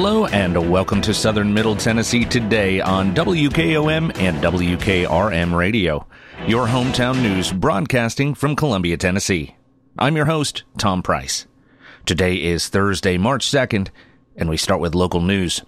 Hello 0.00 0.26
and 0.26 0.70
welcome 0.70 1.00
to 1.00 1.12
Southern 1.12 1.52
Middle 1.52 1.74
Tennessee 1.74 2.24
today 2.24 2.80
on 2.80 3.16
WKOM 3.16 4.16
and 4.20 4.36
WKRM 4.40 5.52
Radio, 5.52 6.06
your 6.46 6.68
hometown 6.68 7.20
news 7.20 7.52
broadcasting 7.52 8.36
from 8.36 8.54
Columbia, 8.54 8.96
Tennessee. 8.96 9.56
I'm 9.98 10.14
your 10.14 10.26
host, 10.26 10.62
Tom 10.78 11.02
Price. 11.02 11.46
Today 12.06 12.36
is 12.36 12.68
Thursday, 12.68 13.18
March 13.18 13.50
2nd, 13.50 13.88
and 14.36 14.48
we 14.48 14.56
start 14.56 14.80
with 14.80 14.94
local 14.94 15.20
news. 15.20 15.62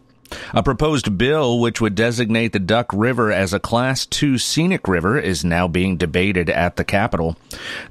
A 0.54 0.62
proposed 0.62 1.18
bill 1.18 1.58
which 1.58 1.80
would 1.80 1.96
designate 1.96 2.52
the 2.52 2.60
Duck 2.60 2.92
River 2.92 3.32
as 3.32 3.52
a 3.52 3.58
Class 3.58 4.06
2 4.06 4.38
scenic 4.38 4.86
river 4.86 5.18
is 5.18 5.44
now 5.44 5.66
being 5.66 5.96
debated 5.96 6.48
at 6.48 6.76
the 6.76 6.84
Capitol. 6.84 7.36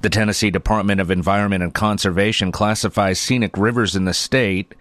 The 0.03 0.09
Tennessee 0.09 0.51
Department 0.51 1.01
of 1.01 1.11
Environment 1.11 1.61
and 1.61 1.73
Conservation 1.73 2.53
classifies 2.53 3.19
scenic 3.19 3.57
rivers 3.57 3.93
in 3.93 4.05
the 4.05 4.13
state. 4.13 4.73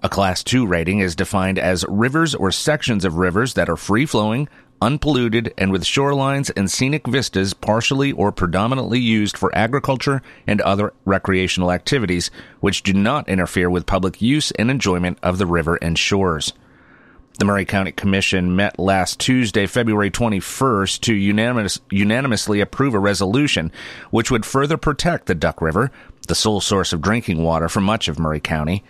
A 0.00 0.08
Class 0.08 0.44
2 0.44 0.64
rating 0.64 1.00
is 1.00 1.16
defined 1.16 1.58
as 1.58 1.84
rivers 1.88 2.32
or 2.32 2.52
sections 2.52 3.04
of 3.04 3.16
rivers 3.16 3.54
that 3.54 3.68
are 3.68 3.76
free 3.76 4.06
flowing, 4.06 4.48
unpolluted, 4.80 5.52
and 5.58 5.72
with 5.72 5.82
shorelines 5.82 6.52
and 6.56 6.70
scenic 6.70 7.04
vistas 7.08 7.52
partially 7.52 8.12
or 8.12 8.30
predominantly 8.30 9.00
used 9.00 9.36
for 9.36 9.52
agriculture 9.56 10.22
and 10.46 10.60
other 10.60 10.92
recreational 11.04 11.72
activities, 11.72 12.30
which 12.60 12.84
do 12.84 12.92
not 12.92 13.28
interfere 13.28 13.68
with 13.68 13.86
public 13.86 14.22
use 14.22 14.52
and 14.52 14.70
enjoyment 14.70 15.18
of 15.20 15.38
the 15.38 15.46
river 15.46 15.74
and 15.82 15.98
shores. 15.98 16.52
The 17.40 17.44
Maury 17.44 17.64
County 17.64 17.90
Commission 17.90 18.54
met 18.54 18.78
last 18.78 19.18
Tuesday, 19.18 19.66
February 19.66 20.12
21st, 20.12 21.00
to 21.00 21.14
unanimous, 21.14 21.80
unanimously 21.90 22.60
approve 22.60 22.94
a 22.94 23.00
resolution 23.00 23.72
which 24.10 24.30
would 24.30 24.46
further 24.46 24.76
protect 24.76 25.26
the 25.26 25.34
Duck 25.34 25.60
River, 25.60 25.90
the 26.28 26.36
sole 26.36 26.60
source 26.60 26.92
of 26.92 27.00
drinking 27.00 27.42
water 27.42 27.68
for 27.68 27.80
much 27.80 28.06
of 28.06 28.20
Maury 28.20 28.40
County. 28.40 28.84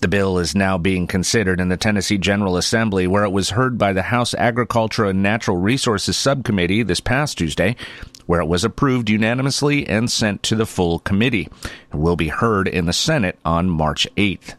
The 0.00 0.08
bill 0.08 0.38
is 0.38 0.54
now 0.54 0.78
being 0.78 1.06
considered 1.06 1.60
in 1.60 1.68
the 1.68 1.76
Tennessee 1.76 2.16
General 2.16 2.56
Assembly, 2.56 3.06
where 3.06 3.24
it 3.24 3.32
was 3.32 3.50
heard 3.50 3.76
by 3.76 3.92
the 3.92 4.02
House 4.02 4.32
Agriculture 4.34 5.04
and 5.04 5.22
Natural 5.22 5.58
Resources 5.58 6.16
Subcommittee 6.16 6.82
this 6.82 7.00
past 7.00 7.36
Tuesday, 7.36 7.76
where 8.24 8.40
it 8.40 8.48
was 8.48 8.64
approved 8.64 9.10
unanimously 9.10 9.86
and 9.86 10.10
sent 10.10 10.42
to 10.44 10.56
the 10.56 10.64
full 10.64 11.00
committee. 11.00 11.48
It 11.92 11.96
will 11.96 12.16
be 12.16 12.28
heard 12.28 12.66
in 12.66 12.86
the 12.86 12.94
Senate 12.94 13.38
on 13.44 13.68
March 13.68 14.06
8th. 14.16 14.54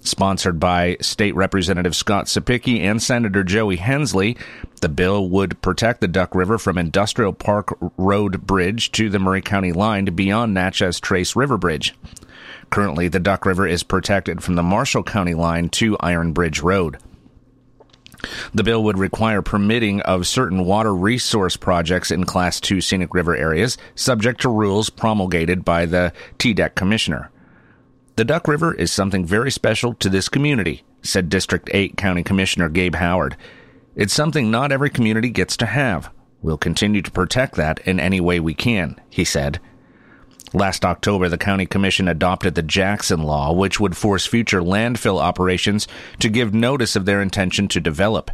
Sponsored 0.00 0.60
by 0.60 0.96
State 1.00 1.34
Representative 1.34 1.96
Scott 1.96 2.26
Cepicky 2.26 2.80
and 2.80 3.02
Senator 3.02 3.44
Joey 3.44 3.76
Hensley, 3.76 4.36
the 4.80 4.88
bill 4.88 5.28
would 5.28 5.60
protect 5.60 6.00
the 6.00 6.08
Duck 6.08 6.34
River 6.34 6.56
from 6.56 6.78
Industrial 6.78 7.32
Park 7.32 7.76
Road 7.96 8.46
Bridge 8.46 8.92
to 8.92 9.10
the 9.10 9.18
Maury 9.18 9.42
County 9.42 9.72
line 9.72 10.04
beyond 10.06 10.54
Natchez 10.54 11.00
Trace 11.00 11.34
River 11.34 11.56
Bridge. 11.56 11.94
Currently, 12.70 13.08
the 13.08 13.20
Duck 13.20 13.46
River 13.46 13.66
is 13.66 13.82
protected 13.82 14.42
from 14.42 14.54
the 14.54 14.62
Marshall 14.62 15.02
County 15.02 15.34
line 15.34 15.68
to 15.70 15.96
Iron 16.00 16.32
Bridge 16.32 16.60
Road. 16.60 16.98
The 18.52 18.64
bill 18.64 18.82
would 18.84 18.98
require 18.98 19.42
permitting 19.42 20.00
of 20.02 20.26
certain 20.26 20.64
water 20.64 20.94
resource 20.94 21.56
projects 21.56 22.10
in 22.10 22.24
Class 22.24 22.60
2 22.60 22.80
scenic 22.80 23.14
river 23.14 23.36
areas, 23.36 23.78
subject 23.94 24.40
to 24.40 24.48
rules 24.48 24.90
promulgated 24.90 25.64
by 25.64 25.86
the 25.86 26.12
TDEC 26.38 26.74
Commissioner. 26.74 27.30
The 28.16 28.24
Duck 28.24 28.48
River 28.48 28.74
is 28.74 28.90
something 28.90 29.24
very 29.24 29.52
special 29.52 29.94
to 29.94 30.08
this 30.08 30.28
community, 30.28 30.82
said 31.02 31.28
District 31.28 31.70
8 31.72 31.96
County 31.96 32.24
Commissioner 32.24 32.68
Gabe 32.68 32.96
Howard. 32.96 33.36
It's 33.94 34.12
something 34.12 34.50
not 34.50 34.72
every 34.72 34.90
community 34.90 35.30
gets 35.30 35.56
to 35.58 35.66
have. 35.66 36.10
We'll 36.42 36.58
continue 36.58 37.02
to 37.02 37.10
protect 37.10 37.54
that 37.56 37.78
in 37.80 38.00
any 38.00 38.20
way 38.20 38.40
we 38.40 38.54
can, 38.54 39.00
he 39.08 39.24
said. 39.24 39.60
Last 40.54 40.84
October, 40.84 41.28
the 41.28 41.36
County 41.36 41.66
Commission 41.66 42.08
adopted 42.08 42.54
the 42.54 42.62
Jackson 42.62 43.22
Law, 43.22 43.52
which 43.52 43.78
would 43.78 43.96
force 43.96 44.26
future 44.26 44.62
landfill 44.62 45.20
operations 45.20 45.86
to 46.20 46.30
give 46.30 46.54
notice 46.54 46.96
of 46.96 47.04
their 47.04 47.20
intention 47.20 47.68
to 47.68 47.80
develop. 47.80 48.30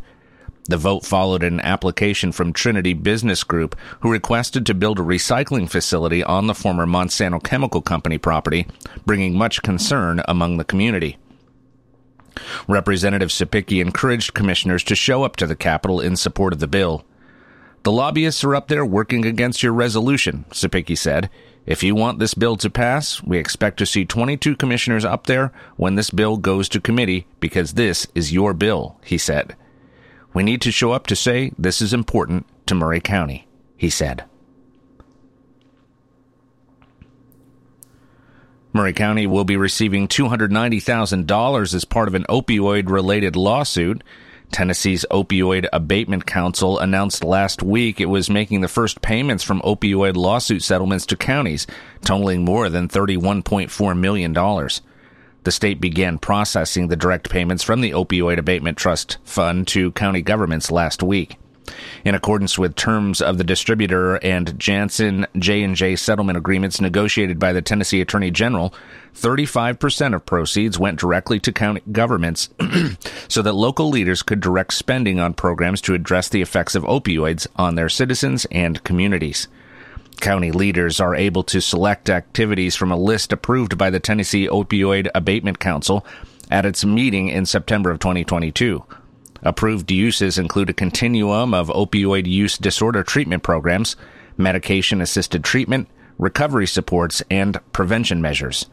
The 0.67 0.77
vote 0.79 1.05
followed 1.05 1.43
an 1.43 1.61
application 1.61 2.33
from 2.33 2.53
Trinity 2.53 2.95
Business 2.95 3.45
Group, 3.45 3.77
who 4.01 4.11
requested 4.11 4.65
to 4.67 4.75
build 4.75 4.99
a 4.99 5.03
recycling 5.03 5.69
facility 5.69 6.23
on 6.23 6.47
the 6.47 6.55
former 6.55 6.87
Monsanto 6.87 7.43
Chemical 7.43 7.83
Company 7.83 8.17
property, 8.17 8.67
bringing 9.05 9.37
much 9.37 9.63
concern 9.63 10.23
among 10.27 10.57
the 10.57 10.65
community. 10.65 11.19
Representative 12.67 13.29
Cepicky 13.29 13.81
encouraged 13.81 14.35
commissioners 14.35 14.83
to 14.85 14.95
show 14.95 15.23
up 15.23 15.37
to 15.37 15.47
the 15.47 15.57
Capitol 15.57 16.01
in 16.01 16.17
support 16.17 16.53
of 16.53 16.61
the 16.61 16.67
bill. 16.67 17.05
The 17.83 17.93
lobbyists 17.93 18.43
are 18.45 18.55
up 18.55 18.69
there 18.69 18.87
working 18.87 19.27
against 19.27 19.63
your 19.63 19.75
resolution, 19.75 20.47
Cepicky 20.51 20.97
said. 20.97 21.29
If 21.67 21.83
you 21.83 21.95
want 21.95 22.19
this 22.19 22.35
bill 22.35 22.57
to 22.57 22.69
pass, 22.69 23.23
we 23.23 23.39
expect 23.39 23.79
to 23.79 23.87
see 23.87 24.05
22 24.05 24.57
commissioners 24.57 25.05
up 25.05 25.27
there 25.27 25.51
when 25.77 25.95
this 25.95 26.11
bill 26.11 26.37
goes 26.37 26.69
to 26.71 26.81
committee 26.81 27.27
because 27.41 27.73
this 27.73 28.07
is 28.15 28.33
your 28.33 28.53
bill, 28.53 28.99
he 29.03 29.17
said. 29.17 29.57
We 30.35 30.43
need 30.43 30.61
to 30.63 30.73
show 30.73 30.93
up 30.93 31.07
to 31.07 31.17
say 31.17 31.53
this 31.57 31.81
is 31.81 31.95
important 31.95 32.47
to 32.67 32.75
Maury 32.75 33.01
County, 33.01 33.47
he 33.77 33.89
said. 33.89 34.25
Maury 38.75 38.93
County 38.93 39.27
will 39.27 39.45
be 39.45 39.57
receiving 39.57 40.09
$290,000 40.09 41.75
as 41.75 41.85
part 41.85 42.09
of 42.09 42.15
an 42.15 42.25
opioid 42.29 42.91
related 42.91 43.37
lawsuit. 43.37 44.03
Tennessee's 44.55 45.05
Opioid 45.11 45.67
Abatement 45.73 46.27
Council 46.27 46.79
announced 46.79 47.25
last 47.25 47.61
week 47.61 48.01
it 48.01 48.07
was 48.07 48.31
making 48.31 48.61
the 48.61 48.69
first 48.69 49.03
payments 49.03 49.43
from 49.43 49.61
opioid 49.63 50.15
lawsuit 50.15 50.63
settlements 50.63 51.07
to 51.07 51.17
counties, 51.17 51.67
totaling 52.03 52.45
more 52.45 52.69
than 52.69 52.87
$31.4 52.87 53.99
million. 53.99 54.33
The 54.33 55.51
state 55.51 55.81
began 55.81 56.19
processing 56.19 56.87
the 56.87 56.95
direct 56.95 57.31
payments 57.31 57.65
from 57.65 57.81
the 57.81 57.91
Opioid 57.91 58.39
Abatement 58.39 58.79
Trust 58.79 59.19
Fund 59.25 59.67
to 59.69 59.91
county 59.91 60.23
governments 60.23 60.71
last 60.71 61.03
week. 61.03 61.37
In 62.05 62.15
accordance 62.15 62.59
with 62.59 62.77
terms 62.77 63.23
of 63.23 63.39
the 63.39 63.45
distributor 63.45 64.17
and 64.17 64.59
Janssen 64.59 65.27
J&J 65.39 65.97
settlement 65.97 66.37
agreements 66.37 66.81
negotiated 66.81 67.39
by 67.39 67.53
the 67.53 67.63
Tennessee 67.63 68.01
Attorney 68.01 68.31
General, 68.31 68.75
35% 69.15 70.15
of 70.15 70.27
proceeds 70.27 70.79
went 70.79 70.99
directly 70.99 71.41
to 71.41 71.53
county 71.53 71.83
governments 71.93 72.51
so 73.29 73.43
that 73.43 73.55
local 73.55 73.89
leaders 73.89 74.23
could 74.23 74.41
direct 74.41 74.75
spending 74.75 75.19
on 75.19 75.35
programs 75.35 75.81
to 75.83 75.95
address 75.95 76.29
the 76.29 76.43
effects 76.43 76.75
of 76.75 76.85
opioids 76.85 77.47
on 77.57 77.75
their 77.75 77.89
citizens 77.89 78.47
and 78.51 78.83
communities. 78.85 79.49
County 80.21 80.53
leaders 80.53 81.01
are 81.01 81.15
able 81.15 81.43
to 81.45 81.61
select 81.61 82.09
activities 82.09 82.77
from 82.77 82.93
a 82.93 82.97
list 82.97 83.33
approved 83.33 83.77
by 83.77 83.91
the 83.91 84.01
Tennessee 84.01 84.49
Opioid 84.49 85.09
Abatement 85.15 85.59
Council 85.59 86.05
at 86.51 86.67
its 86.67 86.85
meeting 86.85 87.29
in 87.29 87.47
September 87.47 87.91
of 87.91 87.99
2022. 87.99 88.85
Approved 89.45 89.91
uses 89.91 90.39
include 90.39 90.71
a 90.71 90.75
continuum 90.75 91.53
of 91.53 91.69
opioid 91.69 92.27
use 92.27 92.57
disorder 92.57 93.03
treatment 93.03 93.43
programs, 93.43 93.95
medication 94.39 95.03
assisted 95.03 95.45
treatment, 95.45 95.87
recovery 96.19 96.67
supports, 96.67 97.23
and 97.31 97.61
prevention 97.73 98.23
measures. 98.23 98.67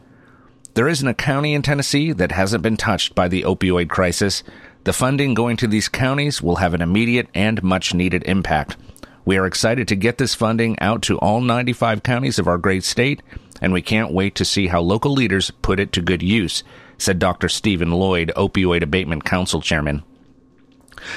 There 0.74 0.88
isn't 0.88 1.06
a 1.06 1.12
county 1.12 1.52
in 1.52 1.60
Tennessee 1.60 2.12
that 2.12 2.32
hasn't 2.32 2.62
been 2.62 2.78
touched 2.78 3.14
by 3.14 3.28
the 3.28 3.42
opioid 3.42 3.90
crisis. 3.90 4.42
The 4.84 4.94
funding 4.94 5.34
going 5.34 5.58
to 5.58 5.66
these 5.66 5.90
counties 5.90 6.40
will 6.40 6.56
have 6.56 6.72
an 6.72 6.80
immediate 6.80 7.28
and 7.34 7.62
much 7.62 7.92
needed 7.92 8.22
impact. 8.24 8.76
We 9.26 9.36
are 9.36 9.46
excited 9.46 9.86
to 9.88 9.96
get 9.96 10.16
this 10.16 10.34
funding 10.34 10.78
out 10.80 11.02
to 11.02 11.18
all 11.18 11.42
95 11.42 12.02
counties 12.02 12.38
of 12.38 12.48
our 12.48 12.56
great 12.56 12.82
state, 12.82 13.22
and 13.60 13.74
we 13.74 13.82
can't 13.82 14.12
wait 14.12 14.34
to 14.36 14.46
see 14.46 14.68
how 14.68 14.80
local 14.80 15.12
leaders 15.12 15.50
put 15.60 15.78
it 15.78 15.92
to 15.92 16.00
good 16.00 16.22
use, 16.22 16.64
said 16.96 17.18
Dr. 17.18 17.50
Stephen 17.50 17.90
Lloyd, 17.90 18.32
Opioid 18.36 18.82
Abatement 18.82 19.24
Council 19.24 19.60
Chairman. 19.60 20.02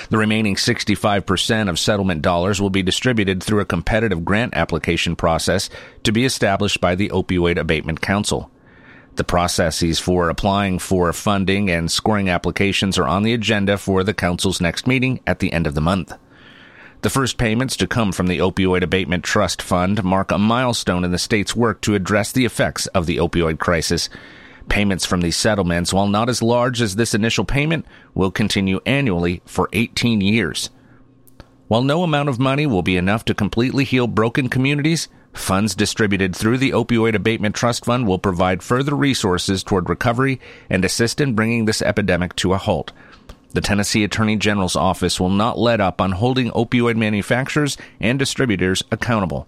The 0.09 0.17
remaining 0.17 0.55
65% 0.55 1.69
of 1.69 1.79
settlement 1.79 2.21
dollars 2.21 2.61
will 2.61 2.69
be 2.69 2.83
distributed 2.83 3.43
through 3.43 3.59
a 3.59 3.65
competitive 3.65 4.25
grant 4.25 4.55
application 4.55 5.15
process 5.15 5.69
to 6.03 6.11
be 6.11 6.25
established 6.25 6.81
by 6.81 6.95
the 6.95 7.09
Opioid 7.09 7.57
Abatement 7.57 8.01
Council. 8.01 8.51
The 9.15 9.23
processes 9.23 9.99
for 9.99 10.29
applying 10.29 10.79
for 10.79 11.13
funding 11.13 11.69
and 11.69 11.89
scoring 11.89 12.29
applications 12.29 12.97
are 12.97 13.07
on 13.07 13.23
the 13.23 13.33
agenda 13.33 13.77
for 13.77 14.03
the 14.03 14.13
Council's 14.13 14.59
next 14.59 14.87
meeting 14.87 15.21
at 15.25 15.39
the 15.39 15.53
end 15.53 15.67
of 15.67 15.73
the 15.73 15.81
month. 15.81 16.13
The 17.01 17.09
first 17.09 17.37
payments 17.37 17.77
to 17.77 17.87
come 17.87 18.11
from 18.11 18.27
the 18.27 18.39
Opioid 18.39 18.81
Abatement 18.81 19.23
Trust 19.23 19.61
Fund 19.61 20.03
mark 20.03 20.31
a 20.31 20.37
milestone 20.37 21.03
in 21.03 21.11
the 21.11 21.19
state's 21.19 21.55
work 21.55 21.79
to 21.81 21.95
address 21.95 22.31
the 22.31 22.45
effects 22.45 22.87
of 22.87 23.05
the 23.05 23.17
opioid 23.17 23.59
crisis. 23.59 24.09
Payments 24.69 25.06
from 25.06 25.21
these 25.21 25.38
settlements, 25.38 25.94
while 25.94 26.07
not 26.07 26.29
as 26.29 26.41
large 26.41 26.81
as 26.81 26.95
this 26.95 27.13
initial 27.13 27.45
payment, 27.45 27.85
will 28.13 28.31
continue 28.31 28.79
annually 28.85 29.41
for 29.45 29.69
18 29.73 30.21
years. 30.21 30.69
While 31.67 31.81
no 31.81 32.03
amount 32.03 32.29
of 32.29 32.39
money 32.39 32.65
will 32.65 32.83
be 32.83 32.97
enough 32.97 33.25
to 33.25 33.33
completely 33.33 33.83
heal 33.85 34.07
broken 34.07 34.50
communities, 34.50 35.07
funds 35.33 35.75
distributed 35.75 36.35
through 36.35 36.59
the 36.59 36.71
Opioid 36.71 37.15
Abatement 37.15 37.56
Trust 37.56 37.85
Fund 37.85 38.07
will 38.07 38.19
provide 38.19 38.62
further 38.62 38.95
resources 38.95 39.63
toward 39.63 39.89
recovery 39.89 40.39
and 40.69 40.85
assist 40.85 41.19
in 41.19 41.33
bringing 41.33 41.65
this 41.65 41.81
epidemic 41.81 42.35
to 42.38 42.53
a 42.53 42.57
halt. 42.57 42.91
The 43.53 43.61
Tennessee 43.61 44.03
Attorney 44.03 44.35
General's 44.35 44.75
office 44.75 45.19
will 45.19 45.29
not 45.29 45.57
let 45.57 45.79
up 45.79 46.01
on 46.01 46.11
holding 46.11 46.51
opioid 46.51 46.97
manufacturers 46.97 47.77
and 48.00 48.19
distributors 48.19 48.83
accountable, 48.91 49.47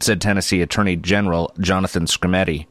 said 0.00 0.20
Tennessee 0.20 0.60
Attorney 0.60 0.96
General 0.96 1.52
Jonathan 1.60 2.06
Skrmetti. 2.06 2.66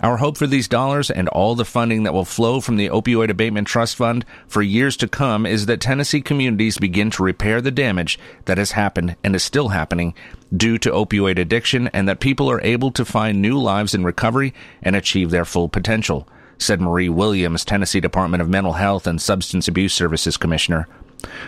Our 0.00 0.16
hope 0.16 0.36
for 0.36 0.48
these 0.48 0.66
dollars 0.66 1.08
and 1.08 1.28
all 1.28 1.54
the 1.54 1.64
funding 1.64 2.02
that 2.02 2.12
will 2.12 2.24
flow 2.24 2.60
from 2.60 2.76
the 2.76 2.88
Opioid 2.88 3.30
Abatement 3.30 3.68
Trust 3.68 3.94
Fund 3.94 4.24
for 4.48 4.60
years 4.60 4.96
to 4.96 5.06
come 5.06 5.46
is 5.46 5.66
that 5.66 5.80
Tennessee 5.80 6.20
communities 6.20 6.78
begin 6.78 7.10
to 7.12 7.22
repair 7.22 7.60
the 7.60 7.70
damage 7.70 8.18
that 8.46 8.58
has 8.58 8.72
happened 8.72 9.14
and 9.22 9.36
is 9.36 9.44
still 9.44 9.68
happening 9.68 10.12
due 10.54 10.78
to 10.78 10.90
opioid 10.90 11.38
addiction 11.38 11.86
and 11.88 12.08
that 12.08 12.18
people 12.18 12.50
are 12.50 12.60
able 12.62 12.90
to 12.90 13.04
find 13.04 13.40
new 13.40 13.56
lives 13.56 13.94
in 13.94 14.02
recovery 14.02 14.52
and 14.82 14.96
achieve 14.96 15.30
their 15.30 15.44
full 15.44 15.68
potential, 15.68 16.26
said 16.58 16.80
Marie 16.80 17.08
Williams, 17.08 17.64
Tennessee 17.64 18.00
Department 18.00 18.42
of 18.42 18.48
Mental 18.48 18.72
Health 18.72 19.06
and 19.06 19.22
Substance 19.22 19.68
Abuse 19.68 19.94
Services 19.94 20.36
Commissioner. 20.36 20.88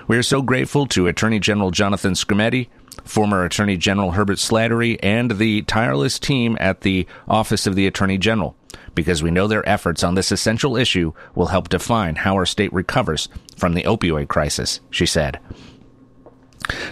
We 0.07 0.17
are 0.17 0.23
so 0.23 0.41
grateful 0.41 0.87
to 0.87 1.09
Attorney 1.09 1.41
General 1.41 1.73
Jonathan 1.73 2.13
Skrmetti, 2.13 2.69
former 3.07 3.45
Attorney 3.45 3.77
General 3.77 4.13
Herbert 4.13 4.39
Slattery, 4.39 4.99
and 5.03 5.33
the 5.33 5.63
tireless 5.63 6.19
team 6.19 6.57
at 6.61 6.83
the 6.83 7.07
Office 7.29 7.67
of 7.67 7.75
the 7.75 7.87
Attorney 7.87 8.19
General, 8.19 8.57
because 8.95 9.23
we 9.23 9.31
know 9.31 9.47
their 9.47 9.67
efforts 9.69 10.05
on 10.05 10.15
this 10.15 10.33
essential 10.33 10.77
issue 10.77 11.13
will 11.35 11.47
help 11.47 11.69
define 11.69 12.17
how 12.17 12.35
our 12.35 12.47
state 12.47 12.73
recovers 12.73 13.29
from 13.57 13.75
the 13.75 13.85
opioid 13.85 14.29
crisis, 14.29 14.81
she 14.91 15.07
said. 15.07 15.41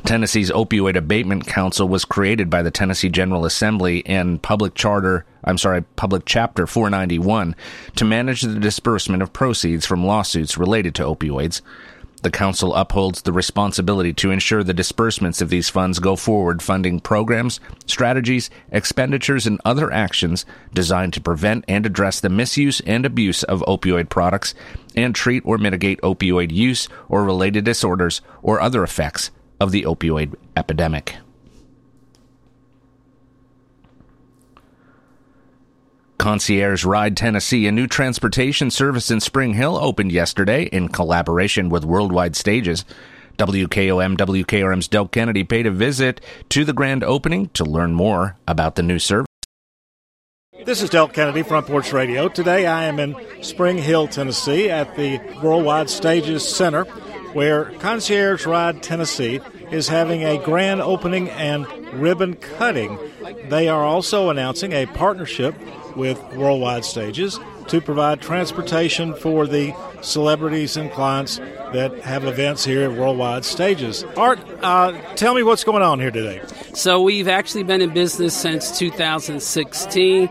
Tennessee's 0.05 0.51
Opioid 0.51 0.97
Abatement 0.97 1.47
Council 1.47 1.89
was 1.89 2.05
created 2.05 2.49
by 2.49 2.63
the 2.63 2.71
Tennessee 2.71 3.09
General 3.09 3.45
Assembly 3.45 4.05
and 4.07 4.41
Public 4.41 4.75
Charter, 4.75 5.25
I'm 5.43 5.59
sorry, 5.59 5.83
Public 5.97 6.25
Chapter 6.27 6.67
491 6.67 7.57
to 7.97 8.05
manage 8.05 8.43
the 8.43 8.59
disbursement 8.59 9.23
of 9.23 9.33
proceeds 9.33 9.85
from 9.85 10.07
lawsuits 10.07 10.57
related 10.57 10.95
to 10.97 11.03
opioids. 11.03 11.61
The 12.25 12.31
Council 12.31 12.75
upholds 12.75 13.21
the 13.21 13.35
responsibility 13.35 14.15
to 14.15 14.31
ensure 14.31 14.65
the 14.65 14.73
disbursements 14.73 15.43
of 15.43 15.51
these 15.51 15.69
funds 15.69 15.99
go 15.99 16.17
forward 16.17 16.63
funding 16.63 16.99
programs, 16.99 17.61
strategies, 17.85 18.49
expenditures, 18.73 19.47
and 19.47 19.61
other 19.63 19.93
actions 19.93 20.47
designed 20.73 21.13
to 21.13 21.21
prevent 21.21 21.67
and 21.69 21.85
address 21.85 22.21
the 22.21 22.31
misuse 22.31 22.81
and 22.87 23.05
abuse 23.05 23.43
of 23.43 23.61
opioid 23.69 24.09
products 24.09 24.55
and 24.97 25.15
treat 25.15 25.43
or 25.45 25.59
mitigate 25.59 26.01
opioid 26.01 26.51
use 26.51 26.89
or 27.11 27.25
related 27.25 27.67
disorders 27.67 28.23
or 28.43 28.59
other 28.59 28.83
effects 28.83 29.31
of 29.61 29.71
the 29.71 29.83
opioid 29.83 30.35
epidemic. 30.57 31.17
Concierge 36.25 36.87
Ride 36.87 37.19
Tennessee, 37.19 37.67
a 37.67 37.71
new 37.71 37.87
transportation 37.87 38.71
service 38.71 39.11
in 39.11 39.21
Spring 39.21 39.53
Hill, 39.53 39.77
opened 39.77 40.11
yesterday 40.11 40.63
in 40.63 40.89
collaboration 40.89 41.69
with 41.69 41.85
Worldwide 41.85 42.35
Stages. 42.35 42.87
WKOM 43.37 44.17
WKRM's 44.17 44.89
Del 44.89 45.07
Kennedy 45.07 45.45
paid 45.45 45.67
a 45.67 45.71
visit 45.71 46.23
to 46.49 46.65
the 46.65 46.73
grand 46.73 47.05
opening 47.05 47.51
to 47.51 47.63
learn 47.63 47.93
more 47.93 48.39
about 48.49 48.77
the 48.77 48.83
new 48.83 48.99
service. 48.99 49.27
This 50.65 50.81
is 50.81 50.89
Del 50.89 51.09
Kennedy, 51.09 51.43
Front 51.43 51.67
Porch 51.67 51.93
Radio. 51.93 52.31
Today 52.31 52.65
I 52.65 52.85
am 52.85 52.99
in 52.99 53.15
Spring 53.43 53.77
Hill, 53.77 54.09
Tennessee 54.09 54.71
at 54.71 54.97
the 54.97 55.21
Worldwide 55.43 55.91
Stages 55.91 56.49
Center 56.49 56.87
where 57.35 57.67
Concierge 57.81 58.47
Ride 58.47 58.83
Tennessee 58.83 59.41
is 59.71 59.89
having 59.89 60.23
a 60.23 60.39
grand 60.43 60.81
opening 60.81 61.29
and 61.29 61.67
ribbon 61.93 62.35
cutting. 62.35 62.99
They 63.49 63.69
are 63.69 63.85
also 63.85 64.31
announcing 64.31 64.73
a 64.73 64.87
partnership 64.87 65.55
with 65.97 66.23
Worldwide 66.35 66.85
Stages 66.85 67.39
to 67.69 67.81
provide 67.81 68.21
transportation 68.21 69.15
for 69.15 69.47
the 69.47 69.75
celebrities 70.03 70.77
and 70.77 70.91
clients 70.91 71.39
that 71.73 71.99
have 72.01 72.25
events 72.25 72.65
here 72.65 72.83
at 72.91 72.99
Worldwide 72.99 73.45
Stages. 73.45 74.05
Art, 74.17 74.39
uh, 74.63 74.93
tell 75.15 75.35
me 75.35 75.43
what's 75.43 75.65
going 75.65 75.83
on 75.83 75.99
here 75.99 76.11
today. 76.11 76.43
So, 76.75 77.03
we've 77.03 77.29
actually 77.29 77.63
been 77.63 77.81
in 77.81 77.95
business 77.95 78.37
since 78.37 78.79
2016, 78.79 80.29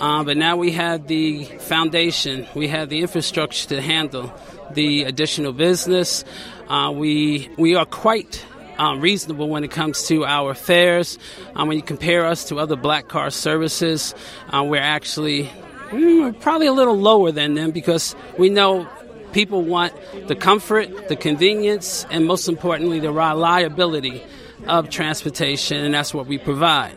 uh, 0.00 0.24
but 0.24 0.36
now 0.36 0.56
we 0.56 0.72
have 0.72 1.06
the 1.06 1.44
foundation, 1.44 2.46
we 2.54 2.68
have 2.68 2.88
the 2.88 3.00
infrastructure 3.00 3.68
to 3.68 3.80
handle 3.80 4.32
the 4.72 5.04
additional 5.04 5.52
business. 5.52 6.24
Uh, 6.68 6.92
we, 6.94 7.48
we 7.56 7.76
are 7.76 7.86
quite 7.86 8.44
um, 8.78 9.00
reasonable 9.00 9.48
when 9.48 9.64
it 9.64 9.70
comes 9.70 10.06
to 10.08 10.24
our 10.24 10.54
fares. 10.54 11.18
Um, 11.54 11.68
when 11.68 11.76
you 11.76 11.82
compare 11.82 12.26
us 12.26 12.44
to 12.46 12.58
other 12.58 12.76
black 12.76 13.08
car 13.08 13.30
services, 13.30 14.14
uh, 14.50 14.64
we're 14.64 14.80
actually 14.80 15.50
mm, 15.90 16.38
probably 16.40 16.66
a 16.66 16.72
little 16.72 16.98
lower 16.98 17.32
than 17.32 17.54
them 17.54 17.70
because 17.70 18.14
we 18.38 18.50
know 18.50 18.88
people 19.32 19.62
want 19.62 19.92
the 20.28 20.36
comfort, 20.36 21.08
the 21.08 21.16
convenience, 21.16 22.06
and 22.10 22.26
most 22.26 22.48
importantly, 22.48 23.00
the 23.00 23.12
reliability 23.12 24.22
of 24.66 24.88
transportation, 24.90 25.84
and 25.84 25.94
that's 25.94 26.14
what 26.14 26.26
we 26.26 26.38
provide. 26.38 26.96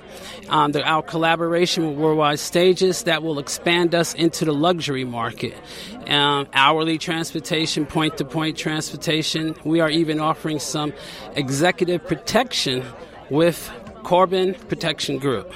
Um, 0.50 0.72
the, 0.72 0.84
our 0.84 1.02
collaboration 1.02 1.88
with 1.88 1.98
Worldwide 1.98 2.40
Stages 2.40 3.04
that 3.04 3.24
will 3.24 3.40
expand 3.40 3.94
us 3.94 4.14
into 4.14 4.46
the 4.46 4.54
luxury 4.54 5.04
market. 5.04 5.56
Um, 6.08 6.48
hourly 6.54 6.98
transportation, 6.98 7.86
point 7.86 8.18
to 8.18 8.26
point 8.26 8.58
transportation. 8.58 9.56
We 9.66 9.82
are 9.82 9.90
even 9.90 10.20
offering 10.20 10.60
some 10.60 10.94
executive 11.36 12.06
protection 12.08 12.84
with 13.30 13.70
Corbin 14.04 14.54
Protection 14.54 15.18
Group. 15.18 15.54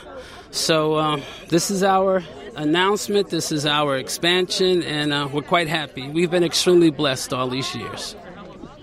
So, 0.51 0.97
um, 0.97 1.21
this 1.47 1.71
is 1.71 1.83
our 1.83 2.21
announcement, 2.57 3.29
this 3.29 3.51
is 3.51 3.65
our 3.65 3.97
expansion, 3.97 4.83
and 4.83 5.13
uh, 5.13 5.29
we're 5.31 5.41
quite 5.41 5.69
happy. 5.69 6.09
We've 6.09 6.29
been 6.29 6.43
extremely 6.43 6.89
blessed 6.89 7.31
all 7.31 7.47
these 7.47 7.73
years. 7.73 8.15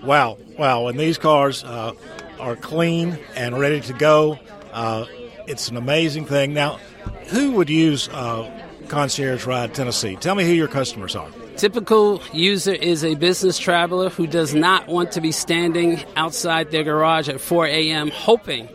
Wow, 0.03 0.37
wow. 0.57 0.87
And 0.87 0.99
these 0.99 1.17
cars 1.17 1.63
uh, 1.63 1.93
are 2.39 2.55
clean 2.55 3.17
and 3.35 3.59
ready 3.59 3.81
to 3.81 3.93
go. 3.93 4.39
Uh, 4.71 5.05
it's 5.47 5.69
an 5.69 5.77
amazing 5.77 6.25
thing. 6.25 6.53
Now, 6.53 6.79
who 7.27 7.51
would 7.51 7.69
use 7.69 8.09
uh, 8.09 8.49
Concierge 8.87 9.45
Ride 9.45 9.73
Tennessee? 9.73 10.15
Tell 10.15 10.35
me 10.35 10.45
who 10.45 10.53
your 10.53 10.67
customers 10.67 11.15
are. 11.15 11.29
Typical 11.57 12.21
user 12.31 12.73
is 12.73 13.03
a 13.03 13.15
business 13.15 13.57
traveler 13.57 14.09
who 14.09 14.25
does 14.25 14.55
not 14.55 14.87
want 14.87 15.11
to 15.11 15.21
be 15.21 15.31
standing 15.31 16.03
outside 16.15 16.71
their 16.71 16.83
garage 16.83 17.27
at 17.27 17.41
4 17.41 17.67
a.m. 17.67 18.09
hoping 18.11 18.69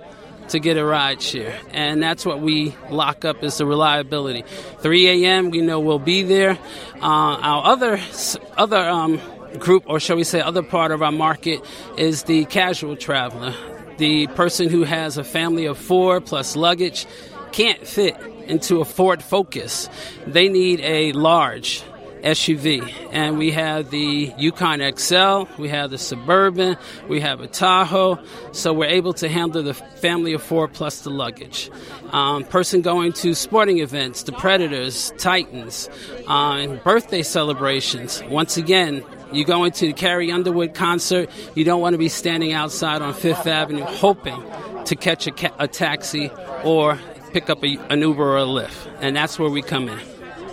to 0.48 0.58
get 0.58 0.76
a 0.76 0.84
ride 0.84 1.22
share. 1.22 1.58
And 1.70 2.02
that's 2.02 2.26
what 2.26 2.40
we 2.40 2.76
lock 2.90 3.24
up 3.24 3.42
is 3.42 3.58
the 3.58 3.66
reliability. 3.66 4.44
3 4.80 5.24
a.m. 5.24 5.50
we 5.50 5.60
know 5.60 5.80
we'll 5.80 5.98
be 5.98 6.22
there. 6.22 6.58
Uh, 6.96 7.00
our 7.00 7.64
other 7.64 7.98
other 8.56 8.78
um, 8.78 9.20
group, 9.58 9.84
or 9.86 10.00
shall 10.00 10.16
we 10.16 10.24
say, 10.24 10.40
other 10.40 10.62
part 10.62 10.92
of 10.92 11.02
our 11.02 11.12
market 11.12 11.64
is 11.96 12.24
the 12.24 12.44
casual 12.46 12.96
traveler 12.96 13.54
the 13.98 14.26
person 14.28 14.68
who 14.68 14.84
has 14.84 15.18
a 15.18 15.24
family 15.24 15.66
of 15.66 15.78
four 15.78 16.20
plus 16.20 16.56
luggage 16.56 17.06
can't 17.52 17.86
fit 17.86 18.16
into 18.46 18.80
a 18.80 18.84
Ford 18.84 19.22
Focus. 19.22 19.88
They 20.26 20.48
need 20.48 20.80
a 20.80 21.12
large 21.12 21.82
SUV. 22.22 22.92
And 23.12 23.38
we 23.38 23.52
have 23.52 23.90
the 23.90 24.32
Yukon 24.38 24.80
XL, 24.96 25.44
we 25.60 25.68
have 25.68 25.90
the 25.90 25.98
Suburban, 25.98 26.76
we 27.08 27.20
have 27.20 27.40
a 27.40 27.46
Tahoe. 27.46 28.18
So 28.52 28.72
we're 28.72 28.88
able 28.88 29.12
to 29.14 29.28
handle 29.28 29.62
the 29.62 29.74
family 29.74 30.32
of 30.32 30.42
four 30.42 30.66
plus 30.66 31.02
the 31.02 31.10
luggage. 31.10 31.70
Um, 32.12 32.44
person 32.44 32.80
going 32.80 33.12
to 33.14 33.34
sporting 33.34 33.78
events, 33.78 34.22
the 34.22 34.32
Predators, 34.32 35.12
Titans, 35.18 35.88
uh, 36.26 36.66
birthday 36.82 37.22
celebrations. 37.22 38.22
Once 38.24 38.56
again, 38.56 39.04
you 39.34 39.44
go 39.44 39.64
into 39.64 39.86
the 39.86 39.92
Carrie 39.92 40.30
Underwood 40.30 40.74
concert, 40.74 41.30
you 41.54 41.64
don't 41.64 41.80
want 41.80 41.94
to 41.94 41.98
be 41.98 42.08
standing 42.08 42.52
outside 42.52 43.02
on 43.02 43.14
Fifth 43.14 43.46
Avenue 43.46 43.84
hoping 43.84 44.42
to 44.84 44.96
catch 44.96 45.26
a, 45.26 45.32
ca- 45.32 45.54
a 45.58 45.68
taxi 45.68 46.30
or 46.62 46.98
pick 47.32 47.50
up 47.50 47.62
a, 47.64 47.76
an 47.90 48.00
Uber 48.00 48.22
or 48.22 48.38
a 48.38 48.42
Lyft. 48.42 48.90
And 49.00 49.16
that's 49.16 49.38
where 49.38 49.50
we 49.50 49.62
come 49.62 49.88
in. 49.88 49.98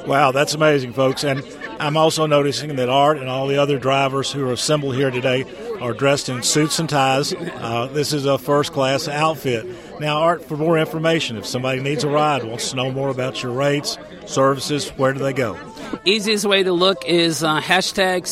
Wow, 0.08 0.32
that's 0.32 0.54
amazing, 0.54 0.94
folks. 0.94 1.24
And 1.24 1.44
I'm 1.82 1.98
also 1.98 2.28
noticing 2.28 2.76
that 2.76 2.90
Art 2.90 3.18
and 3.18 3.28
all 3.28 3.48
the 3.48 3.58
other 3.58 3.80
drivers 3.80 4.32
who 4.32 4.48
are 4.48 4.54
assembled 4.54 4.96
here 4.96 5.10
today 5.10 5.46
are 5.80 5.94
dressed 5.94 6.30
in 6.30 6.44
suits 6.44 6.78
and 6.78 6.88
ties. 6.88 7.34
Uh, 7.34 7.90
this 7.92 8.14
is 8.14 8.28
a 8.28 8.38
first 8.38 8.72
class 8.72 9.08
outfit. 9.08 9.66
Now, 10.00 10.20
Art, 10.20 10.46
for 10.46 10.58
more 10.58 10.78
information, 10.78 11.38
if 11.38 11.48
somebody 11.48 11.82
needs 11.82 12.04
a 12.04 12.08
ride, 12.08 12.44
wants 12.44 12.70
to 12.70 12.76
know 12.76 12.92
more 12.92 13.10
about 13.10 13.42
your 13.42 13.52
rates, 13.52 13.98
services, 14.28 14.90
where 14.90 15.12
do 15.12 15.18
they 15.20 15.34
go? 15.34 15.58
Easiest 16.06 16.46
way 16.46 16.62
to 16.62 16.72
look 16.72 17.04
is 17.08 17.44
uh, 17.44 17.60
hashtag 17.60 18.28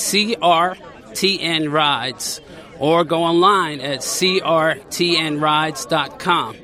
CRTN 1.09 1.71
Rides 1.71 2.41
or 2.77 3.03
go 3.03 3.23
online 3.23 3.81
at 3.81 4.01
crtnrides.com 4.01 6.55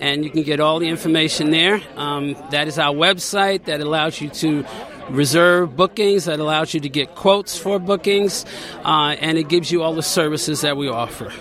and 0.00 0.24
you 0.24 0.30
can 0.30 0.42
get 0.42 0.58
all 0.58 0.80
the 0.80 0.88
information 0.88 1.52
there. 1.52 1.80
Um, 1.94 2.34
that 2.50 2.66
is 2.66 2.76
our 2.76 2.92
website 2.92 3.66
that 3.66 3.80
allows 3.80 4.20
you 4.20 4.30
to 4.30 4.64
reserve 5.10 5.76
bookings, 5.76 6.24
that 6.24 6.40
allows 6.40 6.74
you 6.74 6.80
to 6.80 6.88
get 6.88 7.14
quotes 7.14 7.58
for 7.58 7.78
bookings, 7.78 8.44
uh, 8.84 9.16
and 9.20 9.38
it 9.38 9.48
gives 9.48 9.70
you 9.70 9.82
all 9.82 9.94
the 9.94 10.02
services 10.02 10.60
that 10.62 10.76
we 10.76 10.88
offer. 10.88 11.32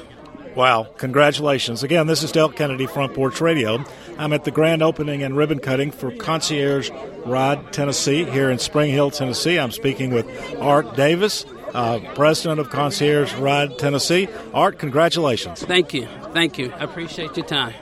Wow, 0.56 0.84
congratulations. 0.98 1.82
Again, 1.82 2.08
this 2.08 2.24
is 2.24 2.32
Del 2.32 2.50
Kennedy, 2.50 2.86
Front 2.86 3.14
Porch 3.14 3.40
Radio. 3.40 3.86
I'm 4.18 4.34
at 4.34 4.44
the 4.44 4.52
grand 4.52 4.84
opening 4.84 5.24
and 5.24 5.38
ribbon 5.38 5.60
cutting 5.60 5.92
for 5.92 6.12
Concierge 6.12 6.90
Ride 7.26 7.72
Tennessee 7.72 8.26
here 8.26 8.52
in 8.52 8.60
Spring 8.60 8.92
Hill, 8.92 9.12
Tennessee. 9.12 9.58
I'm 9.58 9.72
speaking 9.72 10.12
with 10.14 10.28
Art 10.60 10.98
Davis, 10.98 11.46
uh, 11.74 12.00
president 12.16 12.60
of 12.60 12.70
Concierge 12.70 13.34
Ride 13.36 13.80
Tennessee. 13.80 14.28
Art, 14.54 14.78
congratulations. 14.78 15.64
Thank 15.64 15.94
you. 15.94 16.08
Thank 16.34 16.58
you. 16.58 16.74
I 16.74 16.84
appreciate 16.84 17.38
your 17.38 17.46
time. 17.46 17.74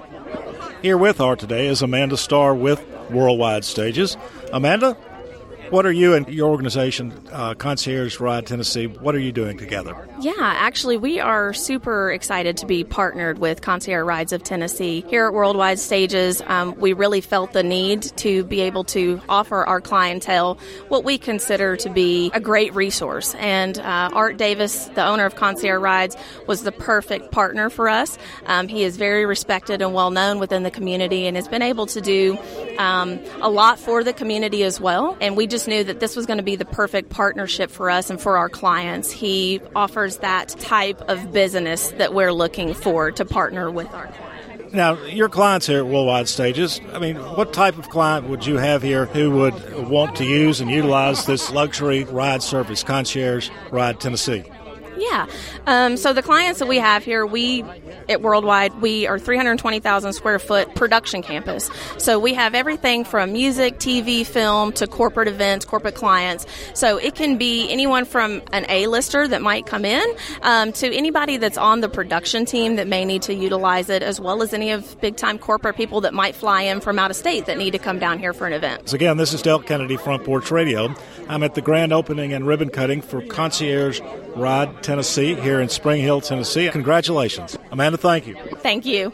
Here 0.84 0.98
with 0.98 1.20
Art 1.20 1.40
today 1.40 1.68
is 1.68 1.82
Amanda 1.82 2.18
Starr 2.18 2.54
with 2.54 2.86
Worldwide 3.10 3.66
Stages. 3.66 4.16
Amanda, 4.54 4.96
What 5.70 5.86
are 5.86 5.92
you 5.92 6.16
and 6.16 6.28
your 6.28 6.50
organization, 6.50 7.14
uh, 7.32 7.54
Concierge 7.54 8.20
Ride 8.20 8.48
Tennessee, 8.48 8.88
what 8.88 9.14
are 9.14 9.20
you 9.20 9.32
doing 9.32 9.56
together? 9.56 9.96
Yeah, 10.20 10.34
actually, 10.40 10.98
we 10.98 11.20
are 11.20 11.54
super 11.54 12.12
excited 12.12 12.58
to 12.58 12.66
be 12.66 12.84
partnered 12.84 13.38
with 13.38 13.62
Concierge 13.62 14.04
Rides 14.04 14.34
of 14.34 14.42
Tennessee. 14.42 15.06
Here 15.10 15.28
at 15.28 15.34
Worldwide 15.34 15.78
Stages, 15.78 16.42
um, 16.48 16.74
we 16.80 16.94
really 16.94 17.22
felt 17.22 17.54
the 17.54 17.62
need 17.62 18.02
to 18.18 18.44
be 18.46 18.62
able 18.62 18.84
to 18.86 19.22
offer 19.30 19.64
our 19.64 19.80
clientele 19.80 20.58
what 20.88 21.04
we 21.04 21.20
consider 21.20 21.76
to 21.78 21.90
be 21.90 22.32
a 22.34 22.40
great 22.40 22.74
resource. 22.74 23.36
And 23.36 23.78
uh, 23.78 24.10
Art 24.12 24.38
Davis, 24.38 24.86
the 24.96 25.06
owner 25.06 25.28
of 25.28 25.36
Concierge 25.36 25.80
Rides, 25.80 26.18
was 26.48 26.64
the 26.64 26.72
perfect 26.72 27.32
partner 27.32 27.70
for 27.70 27.88
us. 27.88 28.18
Um, 28.48 28.68
he 28.68 28.84
is 28.84 28.98
very 28.98 29.28
respected 29.28 29.84
and 29.84 29.94
well 29.94 30.10
known 30.10 30.40
within 30.40 30.64
the 30.64 30.72
community 30.72 31.28
and 31.28 31.38
has 31.38 31.48
been 31.48 31.62
able 31.62 31.86
to 31.86 32.02
do 32.02 32.40
um, 32.80 33.20
a 33.42 33.50
lot 33.52 33.78
for 33.78 34.04
the 34.04 34.14
community 34.14 34.64
as 34.64 34.82
well. 34.82 35.16
And 35.22 35.38
we 35.38 35.46
just 35.46 35.59
knew 35.68 35.84
that 35.84 36.00
this 36.00 36.16
was 36.16 36.26
going 36.26 36.38
to 36.38 36.44
be 36.44 36.56
the 36.56 36.66
perfect 36.66 37.10
partnership 37.10 37.72
for 37.72 37.90
us 37.90 38.10
and 38.10 38.20
for 38.20 38.38
our 38.38 38.50
clients. 38.50 39.12
He 39.12 39.62
offers 39.76 40.18
that 40.18 40.50
type 40.60 41.02
of 41.10 41.32
business 41.32 41.90
that 41.92 42.14
we're 42.14 42.34
looking 42.34 42.74
for 42.74 43.12
to 43.12 43.26
partner 43.26 43.72
with 43.72 43.94
our 43.94 44.08
clients. 44.08 44.74
Now, 44.74 45.04
your 45.06 45.30
clients 45.30 45.66
here 45.66 45.80
at 45.80 45.88
Worldwide 45.88 46.28
Stages, 46.28 46.80
I 46.94 47.00
mean, 47.00 47.16
what 47.16 47.54
type 47.54 47.80
of 47.80 47.90
client 47.90 48.28
would 48.28 48.46
you 48.46 48.58
have 48.58 48.84
here 48.84 49.06
who 49.08 49.32
would 49.32 49.88
want 49.88 50.16
to 50.18 50.26
use 50.26 50.62
and 50.62 50.70
utilize 50.70 51.26
this 51.26 51.50
luxury 51.50 52.04
ride 52.04 52.44
service, 52.44 52.84
Concierge 52.84 53.50
Ride 53.72 54.00
Tennessee? 54.00 54.44
Yeah. 55.00 55.28
Um, 55.66 55.98
so 55.98 56.14
the 56.14 56.22
clients 56.22 56.60
that 56.60 56.68
we 56.68 56.78
have 56.78 57.04
here, 57.04 57.26
we 57.26 57.64
at 58.10 58.22
Worldwide, 58.22 58.82
we 58.82 59.08
are 59.08 59.18
320,000 59.18 60.14
square 60.14 60.40
foot 60.40 60.76
production 60.76 61.22
campus. 61.22 61.70
So 61.98 62.20
we 62.20 62.34
have 62.34 62.54
everything 62.54 63.06
from 63.06 63.32
music, 63.32 63.80
TV, 63.80 64.26
film 64.26 64.74
to 64.74 64.88
corporate 64.88 65.28
events, 65.28 65.66
corporate 65.66 65.96
clients. 65.96 66.46
So 66.74 66.98
it 66.98 67.16
can 67.16 67.38
be 67.38 67.70
anyone 67.72 68.04
from 68.06 68.42
an 68.52 68.66
A-lister 68.68 69.28
that 69.28 69.42
might 69.42 69.66
come 69.66 69.86
in 69.86 70.06
um, 70.42 70.74
to 70.74 70.94
anybody 70.94 71.38
that's 71.38 71.58
on 71.58 71.82
the 71.82 71.90
production 71.90 72.46
team 72.46 72.76
that 72.76 72.88
may 72.88 73.06
need 73.06 73.22
to 73.24 73.34
utilize 73.34 73.90
it, 73.90 74.04
as 74.04 74.20
well 74.20 74.42
as 74.42 74.54
any 74.54 74.72
of 74.72 75.00
big 75.00 75.16
time 75.16 75.38
corporate 75.38 75.78
people 75.78 76.02
that 76.02 76.14
might 76.14 76.36
fly 76.36 76.64
in 76.64 76.82
from 76.82 77.00
out 77.00 77.10
of 77.10 77.18
state 77.18 77.46
that 77.46 77.58
need 77.58 77.72
to 77.72 77.80
come 77.80 78.00
down 78.00 78.20
here 78.20 78.34
for 78.34 78.48
an 78.48 78.54
event. 78.54 78.90
So 78.90 78.96
again, 78.96 79.18
this 79.18 79.34
is 79.34 79.42
Del 79.42 79.60
Kennedy, 79.60 79.96
Front 79.96 80.26
Porch 80.26 80.52
Radio. 80.52 80.94
I'm 81.30 81.44
at 81.44 81.56
the 81.56 81.62
grand 81.62 81.94
opening 81.94 82.34
and 82.34 82.46
ribbon 82.46 82.70
cutting 82.70 83.02
for 83.02 83.22
Concierge 83.22 84.02
Ride 84.36 84.84
Tennessee 84.84 85.36
here 85.36 85.62
in 85.62 85.70
Spring 85.70 86.02
Hill, 86.02 86.22
Tennessee. 86.22 86.70
Congratulations. 86.70 87.58
Amanda, 87.72 87.98
thank 87.98 88.28
you. 88.28 88.36
Thank 88.58 88.86
you. 88.86 89.12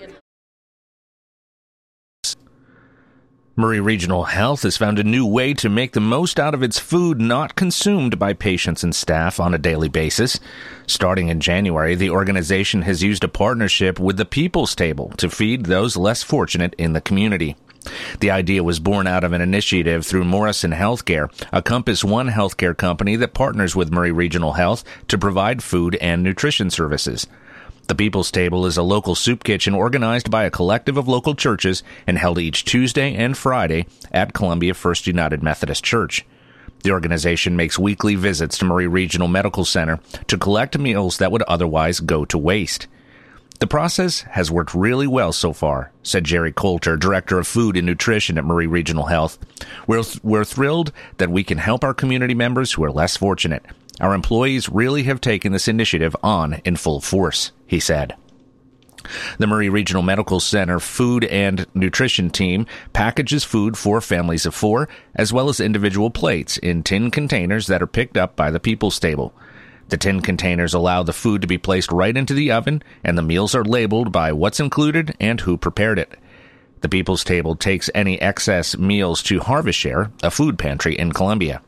Maury 3.57 3.79
Regional 3.79 4.25
Health 4.25 4.63
has 4.63 4.75
found 4.75 4.99
a 4.99 5.03
new 5.03 5.25
way 5.25 5.53
to 5.53 5.69
make 5.69 5.93
the 5.93 6.01
most 6.01 6.41
out 6.41 6.53
of 6.53 6.61
its 6.61 6.77
food 6.77 7.21
not 7.21 7.55
consumed 7.55 8.19
by 8.19 8.33
patients 8.33 8.83
and 8.83 8.93
staff 8.93 9.39
on 9.39 9.53
a 9.53 9.57
daily 9.57 9.87
basis. 9.87 10.41
Starting 10.87 11.29
in 11.29 11.39
January, 11.39 11.95
the 11.95 12.09
organization 12.09 12.81
has 12.81 13.01
used 13.01 13.23
a 13.23 13.29
partnership 13.29 13.97
with 13.97 14.17
the 14.17 14.25
People's 14.25 14.75
Table 14.75 15.09
to 15.15 15.29
feed 15.29 15.67
those 15.67 15.95
less 15.95 16.21
fortunate 16.21 16.75
in 16.77 16.91
the 16.91 16.99
community. 16.99 17.55
The 18.19 18.31
idea 18.31 18.63
was 18.63 18.79
born 18.79 19.07
out 19.07 19.23
of 19.23 19.33
an 19.33 19.41
initiative 19.41 20.05
through 20.05 20.25
Morrison 20.25 20.71
Healthcare, 20.71 21.29
a 21.51 21.61
Compass 21.61 22.03
One 22.03 22.29
healthcare 22.29 22.75
company 22.75 23.15
that 23.17 23.33
partners 23.33 23.75
with 23.75 23.91
Maury 23.91 24.11
Regional 24.11 24.53
Health 24.53 24.83
to 25.07 25.17
provide 25.17 25.63
food 25.63 25.95
and 25.95 26.23
nutrition 26.23 26.69
services. 26.69 27.27
The 27.87 27.95
People's 27.95 28.31
Table 28.31 28.65
is 28.65 28.77
a 28.77 28.83
local 28.83 29.13
soup 29.13 29.43
kitchen 29.43 29.75
organized 29.75 30.31
by 30.31 30.45
a 30.45 30.49
collective 30.49 30.97
of 30.97 31.07
local 31.07 31.35
churches 31.35 31.83
and 32.07 32.17
held 32.17 32.39
each 32.39 32.65
Tuesday 32.65 33.13
and 33.13 33.37
Friday 33.37 33.85
at 34.11 34.33
Columbia 34.33 34.73
First 34.73 35.05
United 35.05 35.43
Methodist 35.43 35.83
Church. 35.83 36.25
The 36.81 36.91
organization 36.91 37.55
makes 37.55 37.77
weekly 37.77 38.15
visits 38.15 38.57
to 38.57 38.65
Maury 38.65 38.87
Regional 38.87 39.27
Medical 39.27 39.65
Center 39.65 39.99
to 40.27 40.37
collect 40.37 40.77
meals 40.77 41.19
that 41.19 41.31
would 41.31 41.43
otherwise 41.43 41.99
go 41.99 42.25
to 42.25 42.37
waste. 42.37 42.87
The 43.59 43.67
process 43.67 44.21
has 44.21 44.51
worked 44.51 44.75
really 44.75 45.07
well 45.07 45.31
so 45.31 45.53
far, 45.53 45.91
said 46.03 46.25
Jerry 46.25 46.51
Coulter, 46.51 46.97
Director 46.97 47.39
of 47.39 47.47
Food 47.47 47.77
and 47.77 47.85
Nutrition 47.85 48.37
at 48.37 48.43
Maury 48.43 48.67
Regional 48.67 49.05
Health. 49.05 49.39
We're, 49.87 50.03
th- 50.03 50.19
we're 50.23 50.43
thrilled 50.43 50.91
that 51.17 51.31
we 51.31 51.43
can 51.43 51.57
help 51.57 51.83
our 51.83 51.93
community 51.93 52.33
members 52.33 52.73
who 52.73 52.83
are 52.83 52.91
less 52.91 53.15
fortunate. 53.15 53.63
Our 54.01 54.13
employees 54.13 54.67
really 54.67 55.03
have 55.03 55.21
taken 55.21 55.53
this 55.53 55.69
initiative 55.69 56.15
on 56.21 56.55
in 56.65 56.75
full 56.75 56.99
force, 56.99 57.53
he 57.65 57.79
said. 57.79 58.15
The 59.37 59.47
Maury 59.47 59.69
Regional 59.69 60.01
Medical 60.01 60.41
Center 60.41 60.79
food 60.79 61.23
and 61.25 61.65
nutrition 61.73 62.29
team 62.31 62.65
packages 62.91 63.45
food 63.45 63.77
for 63.77 64.01
families 64.01 64.45
of 64.45 64.53
four, 64.53 64.89
as 65.15 65.31
well 65.31 65.47
as 65.47 65.61
individual 65.61 66.09
plates 66.09 66.57
in 66.57 66.83
tin 66.83 67.09
containers 67.09 67.67
that 67.67 67.81
are 67.81 67.87
picked 67.87 68.17
up 68.17 68.35
by 68.35 68.51
the 68.51 68.59
People's 68.59 68.99
Table. 68.99 69.33
The 69.89 69.97
tin 69.97 70.21
containers 70.21 70.73
allow 70.73 71.03
the 71.03 71.13
food 71.13 71.41
to 71.41 71.47
be 71.47 71.57
placed 71.57 71.91
right 71.91 72.15
into 72.15 72.33
the 72.33 72.51
oven, 72.51 72.81
and 73.03 73.17
the 73.17 73.21
meals 73.21 73.53
are 73.53 73.63
labeled 73.63 74.11
by 74.11 74.31
what's 74.31 74.59
included 74.59 75.15
and 75.19 75.41
who 75.41 75.57
prepared 75.57 75.99
it. 75.99 76.17
The 76.81 76.89
People's 76.89 77.23
Table 77.23 77.55
takes 77.55 77.89
any 77.93 78.19
excess 78.21 78.77
meals 78.77 79.21
to 79.23 79.39
Harvest 79.39 79.79
Share, 79.79 80.11
a 80.23 80.31
food 80.31 80.57
pantry 80.57 80.97
in 80.97 81.13
Columbia. 81.13 81.61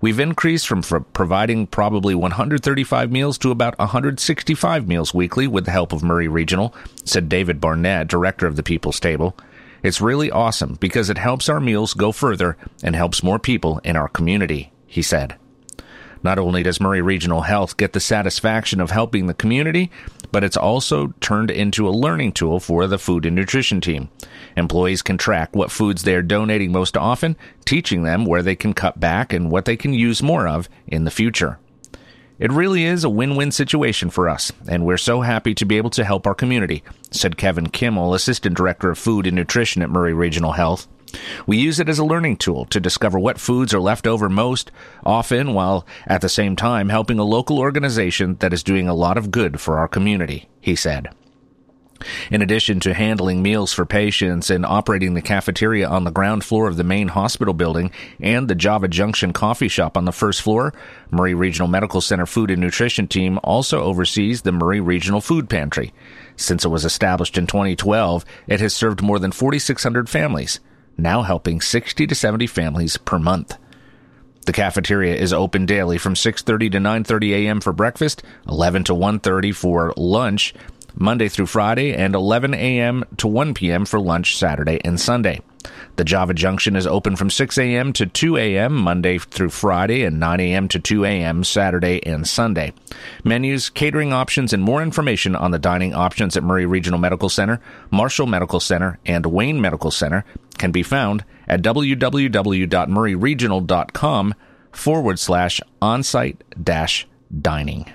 We've 0.00 0.20
increased 0.20 0.68
from 0.68 0.82
providing 0.82 1.66
probably 1.66 2.14
135 2.14 3.10
meals 3.10 3.36
to 3.38 3.50
about 3.50 3.76
165 3.78 4.86
meals 4.86 5.12
weekly 5.12 5.48
with 5.48 5.64
the 5.64 5.72
help 5.72 5.92
of 5.92 6.04
Maury 6.04 6.28
Regional, 6.28 6.72
said 7.04 7.28
David 7.28 7.60
Barnett, 7.60 8.06
director 8.06 8.46
of 8.46 8.54
the 8.54 8.62
People's 8.62 9.00
Table. 9.00 9.36
It's 9.82 10.00
really 10.00 10.30
awesome 10.30 10.74
because 10.74 11.10
it 11.10 11.18
helps 11.18 11.48
our 11.48 11.60
meals 11.60 11.94
go 11.94 12.12
further 12.12 12.56
and 12.82 12.94
helps 12.94 13.24
more 13.24 13.40
people 13.40 13.80
in 13.82 13.96
our 13.96 14.08
community, 14.08 14.72
he 14.86 15.02
said. 15.02 15.36
Not 16.22 16.38
only 16.38 16.62
does 16.62 16.80
Maury 16.80 17.02
Regional 17.02 17.42
Health 17.42 17.76
get 17.76 17.92
the 17.92 18.00
satisfaction 18.00 18.80
of 18.80 18.90
helping 18.90 19.26
the 19.26 19.34
community, 19.34 19.90
but 20.32 20.44
it's 20.44 20.56
also 20.56 21.14
turned 21.20 21.50
into 21.50 21.88
a 21.88 21.90
learning 21.90 22.32
tool 22.32 22.60
for 22.60 22.86
the 22.86 22.98
food 22.98 23.24
and 23.24 23.36
nutrition 23.36 23.80
team. 23.80 24.08
Employees 24.56 25.02
can 25.02 25.16
track 25.16 25.54
what 25.54 25.70
foods 25.70 26.02
they 26.02 26.14
are 26.14 26.22
donating 26.22 26.72
most 26.72 26.96
often, 26.96 27.36
teaching 27.64 28.02
them 28.02 28.24
where 28.24 28.42
they 28.42 28.56
can 28.56 28.74
cut 28.74 29.00
back 29.00 29.32
and 29.32 29.50
what 29.50 29.64
they 29.64 29.76
can 29.76 29.92
use 29.92 30.22
more 30.22 30.46
of 30.46 30.68
in 30.86 31.04
the 31.04 31.10
future. 31.10 31.58
It 32.38 32.52
really 32.52 32.84
is 32.84 33.02
a 33.02 33.10
win 33.10 33.34
win 33.34 33.50
situation 33.50 34.10
for 34.10 34.28
us, 34.28 34.52
and 34.68 34.84
we're 34.84 34.96
so 34.96 35.22
happy 35.22 35.54
to 35.54 35.64
be 35.64 35.76
able 35.76 35.90
to 35.90 36.04
help 36.04 36.24
our 36.26 36.36
community, 36.36 36.84
said 37.10 37.36
Kevin 37.36 37.68
Kimmel, 37.68 38.14
Assistant 38.14 38.56
Director 38.56 38.90
of 38.90 38.98
Food 38.98 39.26
and 39.26 39.34
Nutrition 39.34 39.82
at 39.82 39.90
Maury 39.90 40.14
Regional 40.14 40.52
Health. 40.52 40.86
We 41.46 41.56
use 41.56 41.80
it 41.80 41.88
as 41.88 41.98
a 41.98 42.04
learning 42.04 42.36
tool 42.36 42.66
to 42.66 42.80
discover 42.80 43.18
what 43.18 43.40
foods 43.40 43.72
are 43.72 43.80
left 43.80 44.06
over 44.06 44.28
most 44.28 44.70
often, 45.04 45.54
while 45.54 45.86
at 46.06 46.20
the 46.20 46.28
same 46.28 46.56
time 46.56 46.88
helping 46.88 47.18
a 47.18 47.24
local 47.24 47.58
organization 47.58 48.36
that 48.40 48.52
is 48.52 48.62
doing 48.62 48.88
a 48.88 48.94
lot 48.94 49.16
of 49.16 49.30
good 49.30 49.60
for 49.60 49.78
our 49.78 49.88
community, 49.88 50.48
he 50.60 50.76
said. 50.76 51.08
In 52.30 52.42
addition 52.42 52.78
to 52.80 52.94
handling 52.94 53.42
meals 53.42 53.72
for 53.72 53.84
patients 53.84 54.50
and 54.50 54.64
operating 54.64 55.14
the 55.14 55.22
cafeteria 55.22 55.88
on 55.88 56.04
the 56.04 56.12
ground 56.12 56.44
floor 56.44 56.68
of 56.68 56.76
the 56.76 56.84
main 56.84 57.08
hospital 57.08 57.54
building 57.54 57.90
and 58.20 58.46
the 58.46 58.54
Java 58.54 58.86
Junction 58.86 59.32
coffee 59.32 59.68
shop 59.68 59.96
on 59.96 60.04
the 60.04 60.12
first 60.12 60.42
floor, 60.42 60.72
Maury 61.10 61.34
Regional 61.34 61.66
Medical 61.66 62.00
Center 62.00 62.26
Food 62.26 62.50
and 62.50 62.60
Nutrition 62.60 63.08
Team 63.08 63.40
also 63.42 63.82
oversees 63.82 64.42
the 64.42 64.52
Maury 64.52 64.80
Regional 64.80 65.20
Food 65.20 65.50
Pantry. 65.50 65.92
Since 66.36 66.64
it 66.64 66.68
was 66.68 66.84
established 66.84 67.36
in 67.36 67.48
2012, 67.48 68.24
it 68.46 68.60
has 68.60 68.74
served 68.74 69.02
more 69.02 69.18
than 69.18 69.32
4,600 69.32 70.08
families 70.08 70.60
now 70.98 71.22
helping 71.22 71.60
60 71.60 72.06
to 72.06 72.14
70 72.14 72.46
families 72.46 72.96
per 72.98 73.18
month. 73.18 73.56
The 74.46 74.52
cafeteria 74.52 75.14
is 75.14 75.32
open 75.32 75.66
daily 75.66 75.98
from 75.98 76.14
6:30 76.14 76.72
to 76.72 76.78
9:30 76.78 77.32
a.m. 77.34 77.60
for 77.60 77.72
breakfast, 77.72 78.22
11 78.48 78.84
to 78.84 78.94
1:30 78.94 79.54
for 79.54 79.92
lunch, 79.96 80.54
Monday 80.94 81.28
through 81.28 81.46
Friday, 81.46 81.94
and 81.94 82.14
11 82.14 82.54
a.m. 82.54 83.04
to 83.18 83.28
1 83.28 83.54
p.m. 83.54 83.84
for 83.84 84.00
lunch 84.00 84.36
Saturday 84.36 84.80
and 84.84 84.98
Sunday. 84.98 85.40
The 85.96 86.04
Java 86.04 86.34
Junction 86.34 86.76
is 86.76 86.86
open 86.86 87.16
from 87.16 87.30
6 87.30 87.58
a.m. 87.58 87.92
to 87.94 88.06
2 88.06 88.36
a.m. 88.36 88.76
Monday 88.76 89.18
through 89.18 89.50
Friday 89.50 90.04
and 90.04 90.20
9 90.20 90.40
a.m. 90.40 90.68
to 90.68 90.78
2 90.78 91.04
a.m. 91.04 91.42
Saturday 91.42 92.04
and 92.06 92.26
Sunday. 92.26 92.72
Menus, 93.24 93.68
catering 93.68 94.12
options, 94.12 94.52
and 94.52 94.62
more 94.62 94.82
information 94.82 95.34
on 95.34 95.50
the 95.50 95.58
dining 95.58 95.94
options 95.94 96.36
at 96.36 96.44
Maury 96.44 96.66
Regional 96.66 97.00
Medical 97.00 97.28
Center, 97.28 97.60
Marshall 97.90 98.26
Medical 98.26 98.60
Center, 98.60 98.98
and 99.04 99.26
Wayne 99.26 99.60
Medical 99.60 99.90
Center 99.90 100.24
can 100.58 100.70
be 100.70 100.82
found 100.82 101.24
at 101.46 101.62
www.mauryregional.com 101.62 104.34
forward 104.70 105.18
slash 105.18 105.60
onsite 105.82 106.36
dash 106.62 107.06
dining. 107.40 107.92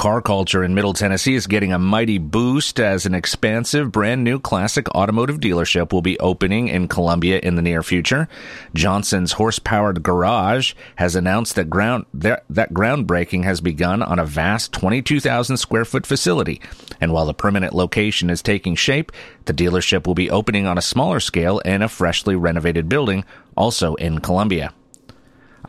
Car 0.00 0.22
culture 0.22 0.64
in 0.64 0.74
Middle 0.74 0.94
Tennessee 0.94 1.34
is 1.34 1.46
getting 1.46 1.74
a 1.74 1.78
mighty 1.78 2.16
boost 2.16 2.80
as 2.80 3.04
an 3.04 3.14
expansive, 3.14 3.92
brand 3.92 4.24
new 4.24 4.40
classic 4.40 4.88
automotive 4.94 5.40
dealership 5.40 5.92
will 5.92 6.00
be 6.00 6.18
opening 6.20 6.68
in 6.68 6.88
Columbia 6.88 7.38
in 7.42 7.54
the 7.54 7.60
near 7.60 7.82
future. 7.82 8.26
Johnson's 8.72 9.32
Horsepower 9.32 9.92
Garage 9.92 10.72
has 10.96 11.16
announced 11.16 11.54
that 11.56 11.68
ground 11.68 12.06
that, 12.14 12.46
that 12.48 12.72
groundbreaking 12.72 13.44
has 13.44 13.60
begun 13.60 14.02
on 14.02 14.18
a 14.18 14.24
vast 14.24 14.72
22,000 14.72 15.58
square 15.58 15.84
foot 15.84 16.06
facility. 16.06 16.62
And 16.98 17.12
while 17.12 17.26
the 17.26 17.34
permanent 17.34 17.74
location 17.74 18.30
is 18.30 18.40
taking 18.40 18.76
shape, 18.76 19.12
the 19.44 19.52
dealership 19.52 20.06
will 20.06 20.14
be 20.14 20.30
opening 20.30 20.66
on 20.66 20.78
a 20.78 20.82
smaller 20.82 21.20
scale 21.20 21.58
in 21.58 21.82
a 21.82 21.90
freshly 21.90 22.36
renovated 22.36 22.88
building, 22.88 23.26
also 23.54 23.96
in 23.96 24.20
Columbia. 24.20 24.72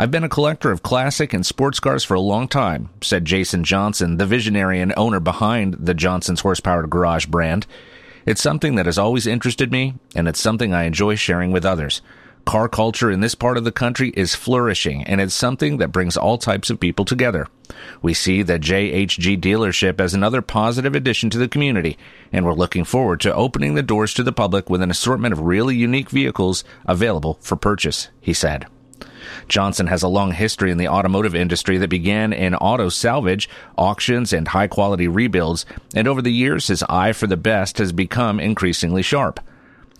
I've 0.01 0.09
been 0.09 0.23
a 0.23 0.29
collector 0.29 0.71
of 0.71 0.81
classic 0.81 1.31
and 1.31 1.45
sports 1.45 1.79
cars 1.79 2.03
for 2.03 2.15
a 2.15 2.19
long 2.19 2.47
time, 2.47 2.89
said 3.03 3.23
Jason 3.23 3.63
Johnson, 3.63 4.17
the 4.17 4.25
visionary 4.25 4.81
and 4.81 4.91
owner 4.97 5.19
behind 5.19 5.75
the 5.75 5.93
Johnson's 5.93 6.39
Horsepower 6.39 6.87
Garage 6.87 7.27
brand. 7.27 7.67
It's 8.25 8.41
something 8.41 8.73
that 8.73 8.87
has 8.87 8.97
always 8.97 9.27
interested 9.27 9.71
me, 9.71 9.93
and 10.15 10.27
it's 10.27 10.39
something 10.39 10.73
I 10.73 10.85
enjoy 10.85 11.13
sharing 11.17 11.51
with 11.51 11.67
others. 11.67 12.01
Car 12.45 12.67
culture 12.67 13.11
in 13.11 13.19
this 13.19 13.35
part 13.35 13.57
of 13.57 13.63
the 13.63 13.71
country 13.71 14.11
is 14.17 14.33
flourishing, 14.33 15.03
and 15.03 15.21
it's 15.21 15.35
something 15.35 15.77
that 15.77 15.91
brings 15.91 16.17
all 16.17 16.39
types 16.39 16.71
of 16.71 16.79
people 16.79 17.05
together. 17.05 17.45
We 18.01 18.15
see 18.15 18.41
the 18.41 18.57
JHG 18.57 19.39
dealership 19.39 20.01
as 20.01 20.15
another 20.15 20.41
positive 20.41 20.95
addition 20.95 21.29
to 21.29 21.37
the 21.37 21.47
community, 21.47 21.95
and 22.31 22.43
we're 22.43 22.53
looking 22.55 22.85
forward 22.85 23.19
to 23.19 23.35
opening 23.35 23.75
the 23.75 23.83
doors 23.83 24.15
to 24.15 24.23
the 24.23 24.33
public 24.33 24.67
with 24.67 24.81
an 24.81 24.89
assortment 24.89 25.33
of 25.33 25.41
really 25.41 25.75
unique 25.75 26.09
vehicles 26.09 26.63
available 26.87 27.37
for 27.39 27.55
purchase, 27.55 28.07
he 28.19 28.33
said. 28.33 28.65
Johnson 29.47 29.87
has 29.87 30.03
a 30.03 30.07
long 30.07 30.31
history 30.31 30.71
in 30.71 30.77
the 30.77 30.87
automotive 30.87 31.35
industry 31.35 31.77
that 31.77 31.89
began 31.89 32.33
in 32.33 32.55
auto 32.55 32.89
salvage, 32.89 33.49
auctions, 33.77 34.33
and 34.33 34.47
high 34.47 34.67
quality 34.67 35.07
rebuilds, 35.07 35.65
and 35.95 36.07
over 36.07 36.21
the 36.21 36.33
years 36.33 36.67
his 36.67 36.83
eye 36.83 37.13
for 37.13 37.27
the 37.27 37.37
best 37.37 37.77
has 37.77 37.91
become 37.91 38.39
increasingly 38.39 39.01
sharp. 39.01 39.39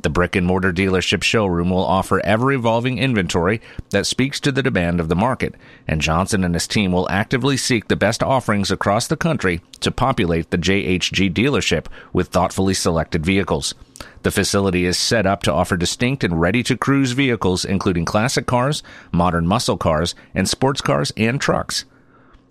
The 0.02 0.10
brick 0.10 0.36
and 0.36 0.48
mortar 0.48 0.74
dealership 0.74 1.22
showroom 1.22 1.70
will 1.70 1.86
offer 1.86 2.26
ever 2.26 2.52
evolving 2.52 2.98
inventory 2.98 3.62
that 3.92 4.08
speaks 4.08 4.40
to 4.40 4.52
the 4.52 4.64
demand 4.64 5.00
of 5.00 5.10
the 5.10 5.16
market, 5.16 5.54
and 5.88 6.02
Johnson 6.02 6.44
and 6.44 6.56
his 6.56 6.68
team 6.68 6.92
will 6.92 7.10
actively 7.12 7.56
seek 7.56 7.88
the 7.88 7.96
best 7.96 8.24
offerings 8.24 8.72
across 8.72 9.08
the 9.08 9.16
country 9.16 9.62
to 9.80 9.92
populate 9.92 10.50
the 10.50 10.58
JHG 10.58 11.32
dealership 11.32 11.86
with 12.14 12.30
thoughtfully 12.30 12.74
selected 12.74 13.24
vehicles. 13.24 13.76
The 14.24 14.32
facility 14.32 14.86
is 14.86 14.98
set 14.98 15.28
up 15.28 15.44
to 15.44 15.54
offer 15.54 15.78
distinct 15.78 16.24
and 16.24 16.42
ready 16.42 16.64
to 16.64 16.78
cruise 16.78 17.12
vehicles, 17.12 17.64
including 17.64 18.06
classic 18.06 18.48
cars, 18.48 18.82
modern 19.12 19.46
muscle 19.46 19.78
cars, 19.78 20.16
and 20.34 20.50
sports 20.50 20.82
cars 20.82 21.12
and 21.16 21.40
trucks. 21.40 21.86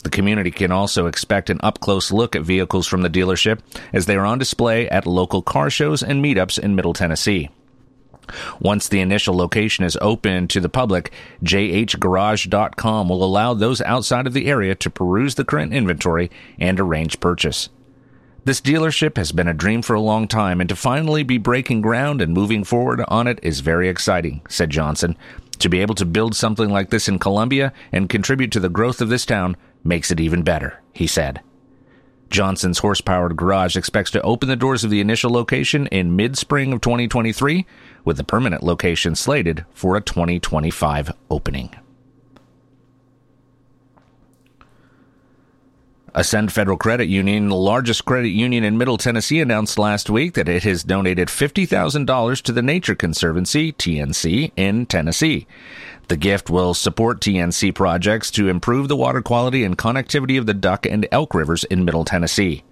The 0.03 0.09
community 0.09 0.51
can 0.51 0.71
also 0.71 1.05
expect 1.05 1.49
an 1.49 1.59
up 1.61 1.79
close 1.79 2.11
look 2.11 2.35
at 2.35 2.41
vehicles 2.41 2.87
from 2.87 3.01
the 3.01 3.09
dealership 3.09 3.59
as 3.93 4.05
they 4.05 4.15
are 4.15 4.25
on 4.25 4.39
display 4.39 4.89
at 4.89 5.05
local 5.05 5.41
car 5.41 5.69
shows 5.69 6.01
and 6.01 6.23
meetups 6.23 6.57
in 6.57 6.75
Middle 6.75 6.93
Tennessee. 6.93 7.49
Once 8.59 8.87
the 8.87 8.99
initial 8.99 9.35
location 9.35 9.83
is 9.83 9.97
open 10.01 10.47
to 10.47 10.59
the 10.59 10.69
public, 10.69 11.11
jhgarage.com 11.43 13.09
will 13.09 13.23
allow 13.23 13.53
those 13.53 13.81
outside 13.81 14.27
of 14.27 14.33
the 14.33 14.47
area 14.47 14.75
to 14.75 14.89
peruse 14.89 15.35
the 15.35 15.45
current 15.45 15.73
inventory 15.73 16.31
and 16.59 16.79
arrange 16.79 17.19
purchase. 17.19 17.69
This 18.43 18.61
dealership 18.61 19.17
has 19.17 19.31
been 19.31 19.47
a 19.47 19.53
dream 19.53 19.83
for 19.83 19.93
a 19.93 20.01
long 20.01 20.27
time, 20.27 20.61
and 20.61 20.69
to 20.69 20.75
finally 20.75 21.21
be 21.21 21.37
breaking 21.37 21.81
ground 21.81 22.21
and 22.21 22.33
moving 22.33 22.63
forward 22.63 23.03
on 23.07 23.27
it 23.27 23.39
is 23.43 23.59
very 23.59 23.87
exciting, 23.87 24.41
said 24.49 24.71
Johnson. 24.71 25.15
To 25.59 25.69
be 25.69 25.79
able 25.79 25.93
to 25.95 26.05
build 26.05 26.35
something 26.35 26.71
like 26.71 26.89
this 26.89 27.07
in 27.07 27.19
Columbia 27.19 27.71
and 27.91 28.09
contribute 28.09 28.51
to 28.53 28.59
the 28.59 28.69
growth 28.69 28.99
of 28.99 29.09
this 29.09 29.27
town 29.27 29.55
makes 29.83 30.11
it 30.11 30.19
even 30.19 30.43
better, 30.43 30.79
he 30.93 31.07
said. 31.07 31.41
Johnson's 32.29 32.79
Horsepower 32.79 33.29
Garage 33.29 33.75
expects 33.75 34.11
to 34.11 34.21
open 34.21 34.47
the 34.47 34.55
doors 34.55 34.85
of 34.85 34.89
the 34.89 35.01
initial 35.01 35.31
location 35.31 35.87
in 35.87 36.15
mid-spring 36.15 36.71
of 36.71 36.79
2023, 36.79 37.65
with 38.05 38.17
the 38.17 38.23
permanent 38.23 38.63
location 38.63 39.15
slated 39.15 39.65
for 39.73 39.97
a 39.97 40.01
2025 40.01 41.11
opening. 41.29 41.75
Ascend 46.13 46.51
Federal 46.51 46.77
Credit 46.77 47.07
Union, 47.07 47.47
the 47.47 47.55
largest 47.55 48.03
credit 48.03 48.29
union 48.29 48.65
in 48.65 48.77
Middle 48.77 48.97
Tennessee, 48.97 49.39
announced 49.39 49.79
last 49.79 50.09
week 50.09 50.33
that 50.33 50.49
it 50.49 50.63
has 50.63 50.83
donated 50.83 51.29
$50,000 51.29 52.41
to 52.41 52.51
the 52.51 52.61
Nature 52.61 52.95
Conservancy, 52.95 53.71
TNC, 53.71 54.51
in 54.57 54.85
Tennessee. 54.85 55.47
The 56.11 56.17
gift 56.17 56.49
will 56.49 56.73
support 56.73 57.21
TNC 57.21 57.73
projects 57.73 58.31
to 58.31 58.49
improve 58.49 58.89
the 58.89 58.97
water 58.97 59.21
quality 59.21 59.63
and 59.63 59.77
connectivity 59.77 60.37
of 60.37 60.45
the 60.45 60.53
Duck 60.53 60.85
and 60.85 61.07
Elk 61.09 61.33
rivers 61.33 61.63
in 61.63 61.85
Middle 61.85 62.03
Tennessee. 62.03 62.63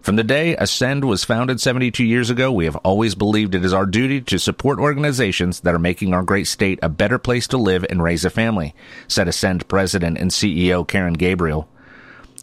From 0.00 0.16
the 0.16 0.24
day 0.24 0.56
Ascend 0.56 1.04
was 1.04 1.22
founded 1.22 1.60
72 1.60 2.02
years 2.02 2.30
ago, 2.30 2.50
we 2.50 2.64
have 2.64 2.74
always 2.74 3.14
believed 3.14 3.54
it 3.54 3.64
is 3.64 3.72
our 3.72 3.86
duty 3.86 4.20
to 4.22 4.40
support 4.40 4.80
organizations 4.80 5.60
that 5.60 5.72
are 5.72 5.78
making 5.78 6.12
our 6.12 6.24
great 6.24 6.48
state 6.48 6.80
a 6.82 6.88
better 6.88 7.16
place 7.16 7.46
to 7.46 7.58
live 7.58 7.86
and 7.88 8.02
raise 8.02 8.24
a 8.24 8.28
family, 8.28 8.74
said 9.06 9.28
Ascend 9.28 9.68
President 9.68 10.18
and 10.18 10.32
CEO 10.32 10.84
Karen 10.84 11.14
Gabriel. 11.14 11.68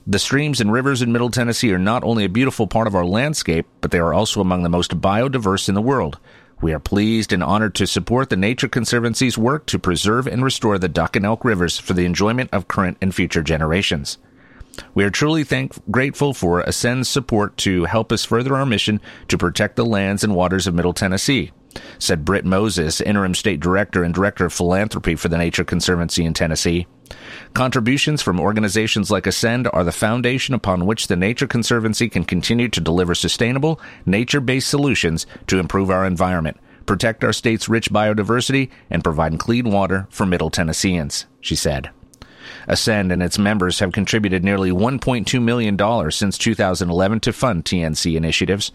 The 0.08 0.17
streams 0.17 0.62
and 0.62 0.72
rivers 0.72 1.02
in 1.02 1.12
Middle 1.12 1.30
Tennessee 1.30 1.74
are 1.74 1.78
not 1.78 2.06
only 2.06 2.24
a 2.24 2.30
beautiful 2.30 2.67
part 2.67 2.88
of 2.88 2.96
our 2.96 3.06
landscape, 3.06 3.67
but 3.82 3.91
they 3.91 4.00
are 4.00 4.13
also 4.13 4.39
among 4.39 4.63
the 4.63 4.70
most 4.70 5.02
biodiverse 5.02 5.67
in 5.67 5.76
the 5.76 5.82
world. 5.82 6.20
We 6.62 6.74
are 6.74 6.80
pleased 6.80 7.34
and 7.34 7.43
honored 7.43 7.74
to 7.76 7.88
support 7.88 8.30
the 8.30 8.38
Nature 8.38 8.67
Conservancy's 8.67 9.38
work 9.38 9.65
to 9.65 9.80
preserve 9.80 10.28
and 10.28 10.43
restore 10.43 10.78
the 10.78 10.88
Duck 10.88 11.15
and 11.15 11.26
Elk 11.26 11.43
rivers 11.43 11.80
for 11.80 11.93
the 11.93 12.06
enjoyment 12.06 12.52
of 12.54 12.67
current 12.67 12.97
and 13.02 13.13
future 13.13 13.41
generations. 13.41 14.19
We 14.93 15.04
are 15.04 15.10
truly 15.10 15.43
grateful 15.89 16.34
for 16.34 16.62
Ascend's 16.62 17.10
support 17.10 17.58
to 17.58 17.86
help 17.86 18.12
us 18.12 18.26
further 18.26 18.56
our 18.56 18.65
mission 18.65 19.02
to 19.28 19.38
protect 19.38 19.76
the 19.76 19.86
lands 19.86 20.24
and 20.24 20.36
waters 20.36 20.67
of 20.67 20.76
Middle 20.76 20.93
Tennessee 20.93 21.52
said 21.99 22.25
Britt 22.25 22.45
Moses, 22.45 23.01
interim 23.01 23.34
state 23.34 23.60
director 23.60 24.03
and 24.03 24.13
director 24.13 24.45
of 24.45 24.53
philanthropy 24.53 25.15
for 25.15 25.29
the 25.29 25.38
Nature 25.38 25.63
Conservancy 25.63 26.25
in 26.25 26.34
Tennessee. 26.34 26.88
Contributions 27.53 28.21
from 28.21 28.39
organizations 28.39 29.12
like 29.12 29.27
Ascend 29.27 29.67
are 29.73 29.84
the 29.84 29.91
foundation 29.91 30.53
upon 30.53 30.86
which 30.86 31.07
the 31.07 31.15
Nature 31.15 31.47
Conservancy 31.47 32.10
can 32.10 32.23
continue 32.23 32.69
to 32.69 32.81
deliver 32.81 33.13
sustainable, 33.13 33.79
nature 34.05 34.41
based 34.41 34.69
solutions 34.69 35.25
to 35.47 35.60
improve 35.60 35.89
our 35.89 36.05
environment, 36.05 36.57
protect 36.86 37.23
our 37.23 37.34
state's 37.34 37.69
rich 37.69 37.91
biodiversity, 37.91 38.69
and 38.89 39.03
provide 39.03 39.39
clean 39.39 39.71
water 39.71 40.07
for 40.10 40.25
Middle 40.25 40.49
Tennesseans, 40.49 41.25
she 41.41 41.55
said. 41.55 41.91
Ascend 42.67 43.12
and 43.12 43.21
its 43.24 43.38
members 43.38 43.80
have 43.80 43.91
contributed 43.91 44.43
nearly 44.43 44.71
$1.2 44.71 45.41
million 45.41 46.12
since 46.12 46.38
2011 46.38 47.19
to 47.21 47.34
fund 47.34 47.65
TNC 47.65 48.15
initiatives. 48.15 48.71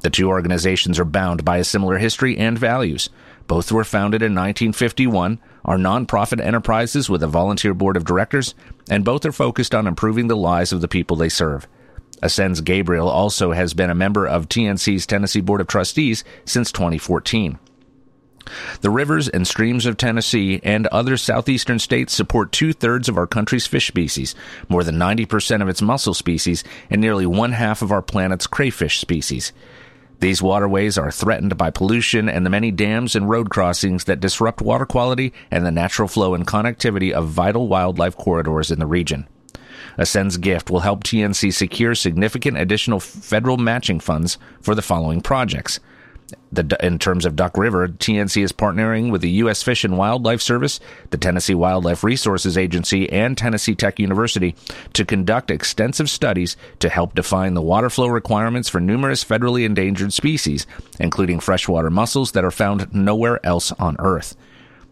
The 0.00 0.10
two 0.10 0.28
organizations 0.28 0.98
are 0.98 1.04
bound 1.04 1.44
by 1.44 1.58
a 1.58 1.64
similar 1.64 1.98
history 1.98 2.36
and 2.36 2.58
values. 2.58 3.10
Both 3.46 3.72
were 3.72 3.84
founded 3.84 4.22
in 4.22 4.34
1951, 4.34 5.40
are 5.64 5.78
nonprofit 5.78 6.44
enterprises 6.44 7.08
with 7.08 7.22
a 7.22 7.28
volunteer 7.28 7.74
board 7.74 7.96
of 7.96 8.04
directors, 8.04 8.54
and 8.90 9.04
both 9.04 9.24
are 9.24 9.32
focused 9.32 9.74
on 9.74 9.86
improving 9.86 10.28
the 10.28 10.36
lives 10.36 10.72
of 10.72 10.80
the 10.80 10.88
people 10.88 11.16
they 11.16 11.28
serve. 11.28 11.66
Ascend's 12.22 12.60
Gabriel 12.60 13.08
also 13.08 13.52
has 13.52 13.74
been 13.74 13.90
a 13.90 13.94
member 13.94 14.26
of 14.26 14.48
TNC's 14.48 15.06
Tennessee 15.06 15.40
Board 15.40 15.60
of 15.60 15.66
Trustees 15.66 16.24
since 16.44 16.72
2014. 16.72 17.58
The 18.80 18.90
rivers 18.90 19.28
and 19.28 19.46
streams 19.46 19.86
of 19.86 19.96
Tennessee 19.96 20.60
and 20.62 20.86
other 20.88 21.16
southeastern 21.16 21.78
states 21.78 22.14
support 22.14 22.52
two 22.52 22.72
thirds 22.72 23.08
of 23.08 23.16
our 23.16 23.26
country's 23.26 23.66
fish 23.66 23.86
species, 23.86 24.34
more 24.68 24.84
than 24.84 24.96
90% 24.96 25.62
of 25.62 25.68
its 25.68 25.82
mussel 25.82 26.14
species, 26.14 26.64
and 26.90 27.00
nearly 27.00 27.26
one 27.26 27.52
half 27.52 27.82
of 27.82 27.92
our 27.92 28.02
planet's 28.02 28.46
crayfish 28.46 28.98
species. 28.98 29.52
These 30.20 30.42
waterways 30.42 30.98
are 30.98 31.12
threatened 31.12 31.56
by 31.56 31.70
pollution 31.70 32.28
and 32.28 32.44
the 32.44 32.50
many 32.50 32.72
dams 32.72 33.14
and 33.14 33.28
road 33.28 33.50
crossings 33.50 34.04
that 34.04 34.18
disrupt 34.20 34.60
water 34.60 34.86
quality 34.86 35.32
and 35.50 35.64
the 35.64 35.70
natural 35.70 36.08
flow 36.08 36.34
and 36.34 36.46
connectivity 36.46 37.12
of 37.12 37.28
vital 37.28 37.68
wildlife 37.68 38.16
corridors 38.16 38.72
in 38.72 38.80
the 38.80 38.86
region. 38.86 39.28
Ascend's 39.96 40.36
gift 40.36 40.70
will 40.70 40.80
help 40.80 41.04
TNC 41.04 41.52
secure 41.52 41.94
significant 41.94 42.56
additional 42.56 42.98
federal 42.98 43.58
matching 43.58 44.00
funds 44.00 44.38
for 44.60 44.74
the 44.74 44.82
following 44.82 45.20
projects 45.20 45.78
the, 46.52 46.76
in 46.84 46.98
terms 46.98 47.26
of 47.26 47.36
Duck 47.36 47.56
River, 47.56 47.88
TNC 47.88 48.42
is 48.42 48.52
partnering 48.52 49.10
with 49.10 49.20
the 49.20 49.30
U.S. 49.30 49.62
Fish 49.62 49.84
and 49.84 49.98
Wildlife 49.98 50.40
Service, 50.40 50.80
the 51.10 51.16
Tennessee 51.16 51.54
Wildlife 51.54 52.02
Resources 52.02 52.56
Agency, 52.56 53.10
and 53.10 53.36
Tennessee 53.36 53.74
Tech 53.74 53.98
University 53.98 54.54
to 54.94 55.04
conduct 55.04 55.50
extensive 55.50 56.08
studies 56.08 56.56
to 56.80 56.88
help 56.88 57.14
define 57.14 57.54
the 57.54 57.62
water 57.62 57.90
flow 57.90 58.06
requirements 58.06 58.68
for 58.68 58.80
numerous 58.80 59.24
federally 59.24 59.64
endangered 59.64 60.12
species, 60.12 60.66
including 60.98 61.40
freshwater 61.40 61.90
mussels 61.90 62.32
that 62.32 62.44
are 62.44 62.50
found 62.50 62.92
nowhere 62.94 63.44
else 63.44 63.72
on 63.72 63.96
Earth. 63.98 64.36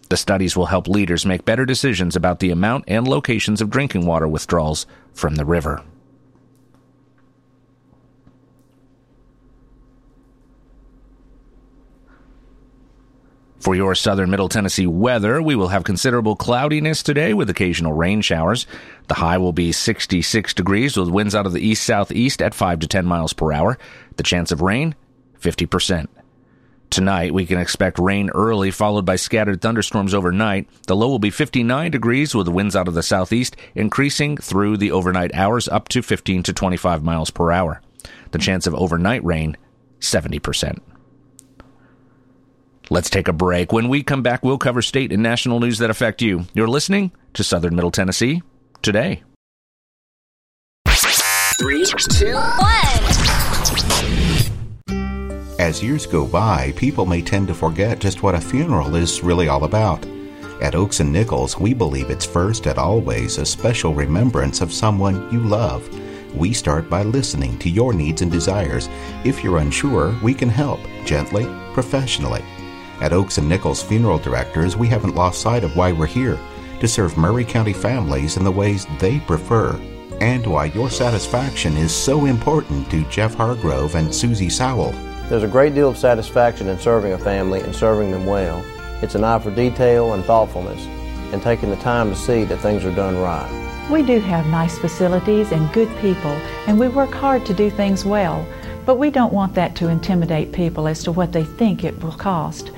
The 0.08 0.16
studies 0.16 0.56
will 0.56 0.66
help 0.66 0.86
leaders 0.86 1.26
make 1.26 1.44
better 1.44 1.66
decisions 1.66 2.14
about 2.14 2.38
the 2.38 2.50
amount 2.50 2.84
and 2.86 3.08
locations 3.08 3.60
of 3.60 3.70
drinking 3.70 4.06
water 4.06 4.28
withdrawals 4.28 4.86
from 5.12 5.34
the 5.34 5.44
river. 5.44 5.82
For 13.66 13.74
your 13.74 13.96
southern 13.96 14.30
middle 14.30 14.48
Tennessee 14.48 14.86
weather, 14.86 15.42
we 15.42 15.56
will 15.56 15.66
have 15.66 15.82
considerable 15.82 16.36
cloudiness 16.36 17.02
today 17.02 17.34
with 17.34 17.50
occasional 17.50 17.94
rain 17.94 18.20
showers. 18.20 18.64
The 19.08 19.14
high 19.14 19.38
will 19.38 19.52
be 19.52 19.72
66 19.72 20.54
degrees 20.54 20.96
with 20.96 21.08
winds 21.08 21.34
out 21.34 21.46
of 21.46 21.52
the 21.52 21.66
east 21.66 21.82
southeast 21.82 22.40
at 22.40 22.54
5 22.54 22.78
to 22.78 22.86
10 22.86 23.04
miles 23.04 23.32
per 23.32 23.52
hour. 23.52 23.76
The 24.18 24.22
chance 24.22 24.52
of 24.52 24.62
rain, 24.62 24.94
50%. 25.40 26.06
Tonight, 26.90 27.34
we 27.34 27.44
can 27.44 27.58
expect 27.58 27.98
rain 27.98 28.30
early, 28.30 28.70
followed 28.70 29.04
by 29.04 29.16
scattered 29.16 29.60
thunderstorms 29.60 30.14
overnight. 30.14 30.68
The 30.86 30.94
low 30.94 31.08
will 31.08 31.18
be 31.18 31.30
59 31.30 31.90
degrees 31.90 32.36
with 32.36 32.46
winds 32.46 32.76
out 32.76 32.86
of 32.86 32.94
the 32.94 33.02
southeast, 33.02 33.56
increasing 33.74 34.36
through 34.36 34.76
the 34.76 34.92
overnight 34.92 35.34
hours 35.34 35.66
up 35.66 35.88
to 35.88 36.02
15 36.02 36.44
to 36.44 36.52
25 36.52 37.02
miles 37.02 37.30
per 37.32 37.50
hour. 37.50 37.82
The 38.30 38.38
chance 38.38 38.68
of 38.68 38.76
overnight 38.76 39.24
rain, 39.24 39.56
70%. 39.98 40.78
Let's 42.88 43.10
take 43.10 43.26
a 43.26 43.32
break. 43.32 43.72
When 43.72 43.88
we 43.88 44.04
come 44.04 44.22
back, 44.22 44.44
we'll 44.44 44.58
cover 44.58 44.80
state 44.80 45.12
and 45.12 45.22
national 45.22 45.58
news 45.58 45.78
that 45.78 45.90
affect 45.90 46.22
you. 46.22 46.46
You're 46.54 46.68
listening 46.68 47.10
to 47.34 47.42
Southern 47.42 47.74
Middle 47.74 47.90
Tennessee 47.90 48.42
today. 48.80 49.24
Three, 51.58 51.84
two, 51.84 52.34
one. 52.34 52.66
As 55.58 55.82
years 55.82 56.06
go 56.06 56.26
by, 56.26 56.72
people 56.76 57.06
may 57.06 57.22
tend 57.22 57.48
to 57.48 57.54
forget 57.54 57.98
just 57.98 58.22
what 58.22 58.36
a 58.36 58.40
funeral 58.40 58.94
is 58.94 59.24
really 59.24 59.48
all 59.48 59.64
about. 59.64 60.06
At 60.62 60.76
Oaks 60.76 61.00
and 61.00 61.12
Nichols, 61.12 61.58
we 61.58 61.74
believe 61.74 62.08
it's 62.08 62.24
first 62.24 62.66
and 62.66 62.78
always 62.78 63.38
a 63.38 63.44
special 63.44 63.94
remembrance 63.94 64.60
of 64.60 64.72
someone 64.72 65.28
you 65.32 65.40
love. 65.40 65.88
We 66.36 66.52
start 66.52 66.88
by 66.88 67.02
listening 67.02 67.58
to 67.60 67.68
your 67.68 67.92
needs 67.94 68.22
and 68.22 68.30
desires. 68.30 68.88
If 69.24 69.42
you're 69.42 69.58
unsure, 69.58 70.14
we 70.22 70.34
can 70.34 70.50
help 70.50 70.78
gently, 71.04 71.46
professionally. 71.72 72.44
At 73.00 73.12
Oaks 73.12 73.36
and 73.36 73.48
Nichols 73.48 73.82
Funeral 73.82 74.18
Directors, 74.18 74.76
we 74.76 74.88
haven't 74.88 75.14
lost 75.14 75.42
sight 75.42 75.64
of 75.64 75.76
why 75.76 75.92
we're 75.92 76.06
here 76.06 76.38
to 76.80 76.88
serve 76.88 77.16
Maury 77.16 77.44
County 77.44 77.72
families 77.72 78.36
in 78.36 78.44
the 78.44 78.50
ways 78.50 78.86
they 78.98 79.20
prefer, 79.20 79.78
and 80.20 80.46
why 80.46 80.66
your 80.66 80.90
satisfaction 80.90 81.76
is 81.76 81.94
so 81.94 82.24
important 82.24 82.90
to 82.90 83.08
Jeff 83.10 83.34
Hargrove 83.34 83.94
and 83.94 84.14
Susie 84.14 84.48
Sowell. 84.48 84.92
There's 85.28 85.42
a 85.42 85.48
great 85.48 85.74
deal 85.74 85.90
of 85.90 85.98
satisfaction 85.98 86.68
in 86.68 86.78
serving 86.78 87.12
a 87.12 87.18
family 87.18 87.60
and 87.60 87.74
serving 87.74 88.12
them 88.12 88.26
well. 88.26 88.64
It's 89.02 89.14
an 89.14 89.24
eye 89.24 89.38
for 89.38 89.50
detail 89.50 90.14
and 90.14 90.24
thoughtfulness, 90.24 90.80
and 91.32 91.42
taking 91.42 91.70
the 91.70 91.76
time 91.76 92.08
to 92.10 92.16
see 92.16 92.44
that 92.44 92.60
things 92.60 92.84
are 92.84 92.94
done 92.94 93.18
right. 93.18 93.90
We 93.90 94.02
do 94.02 94.20
have 94.20 94.46
nice 94.46 94.78
facilities 94.78 95.52
and 95.52 95.72
good 95.72 95.94
people, 95.98 96.32
and 96.66 96.78
we 96.78 96.88
work 96.88 97.12
hard 97.12 97.44
to 97.46 97.54
do 97.54 97.70
things 97.70 98.04
well, 98.04 98.46
but 98.84 98.96
we 98.96 99.10
don't 99.10 99.32
want 99.32 99.54
that 99.54 99.74
to 99.76 99.88
intimidate 99.88 100.52
people 100.52 100.88
as 100.88 101.02
to 101.04 101.12
what 101.12 101.32
they 101.32 101.44
think 101.44 101.84
it 101.84 102.02
will 102.02 102.12
cost. 102.12 102.70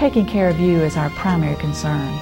Taking 0.00 0.24
care 0.24 0.48
of 0.48 0.58
you 0.58 0.78
is 0.78 0.96
our 0.96 1.10
primary 1.10 1.56
concern. 1.56 2.18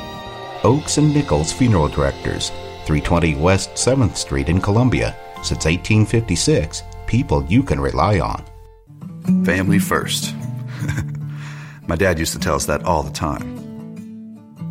Oaks 0.65 0.99
and 0.99 1.15
Nichols 1.15 1.53
Funeral 1.53 1.87
Directors, 1.87 2.49
320 2.87 3.37
West 3.37 3.71
7th 3.75 4.17
Street 4.17 4.49
in 4.49 4.61
Columbia. 4.61 5.15
Since 5.45 5.65
1856, 5.65 6.83
people 7.07 7.45
you 7.45 7.63
can 7.63 7.79
rely 7.79 8.19
on. 8.19 8.45
Family 9.45 9.79
first. 9.79 10.35
My 11.87 11.95
dad 11.95 12.19
used 12.19 12.33
to 12.33 12.41
tell 12.41 12.57
us 12.57 12.67
that 12.67 12.83
all 12.83 13.05
the 13.05 13.13
time. 13.13 13.47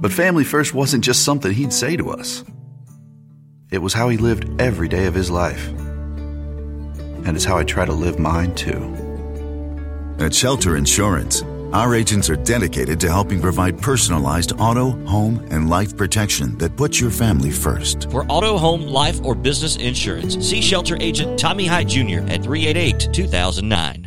But 0.02 0.12
family 0.12 0.43
first 0.43 0.74
wasn't 0.74 1.06
just 1.06 1.24
something 1.24 1.54
he'd 1.54 1.72
say 1.72 1.96
to 1.96 2.10
us, 2.10 2.43
it 3.72 3.78
was 3.78 3.93
how 3.93 4.10
he 4.10 4.17
lived 4.17 4.62
every 4.62 4.89
day 4.89 5.06
of 5.06 5.13
his 5.15 5.32
life. 5.32 5.70
And 5.70 7.38
it's 7.38 7.46
how 7.46 7.58
I 7.58 7.63
try 7.63 7.86
to 7.86 7.93
live 7.93 8.20
mine 8.20 8.54
too. 8.54 8.84
At 10.20 10.36
Shelter 10.36 10.76
Insurance, 10.76 11.41
our 11.74 11.96
agents 11.96 12.30
are 12.30 12.36
dedicated 12.36 13.00
to 13.02 13.10
helping 13.10 13.42
provide 13.42 13.82
personalized 13.82 14.54
auto, 14.60 14.92
home, 15.06 15.46
and 15.52 15.70
life 15.70 15.96
protection 15.96 16.58
that 16.58 16.76
puts 16.76 17.00
your 17.00 17.12
family 17.12 17.52
first. 17.52 18.10
For 18.12 18.26
auto, 18.30 18.58
home, 18.58 18.82
life, 18.82 19.20
or 19.24 19.36
business 19.36 19.76
insurance, 19.76 20.36
see 20.48 20.62
Shelter 20.62 20.98
Agent 21.00 21.40
Tommy 21.40 21.66
Hyde 21.66 21.90
Jr. 21.90 22.20
at 22.30 22.44
388 22.44 23.10
2009. 23.12 24.07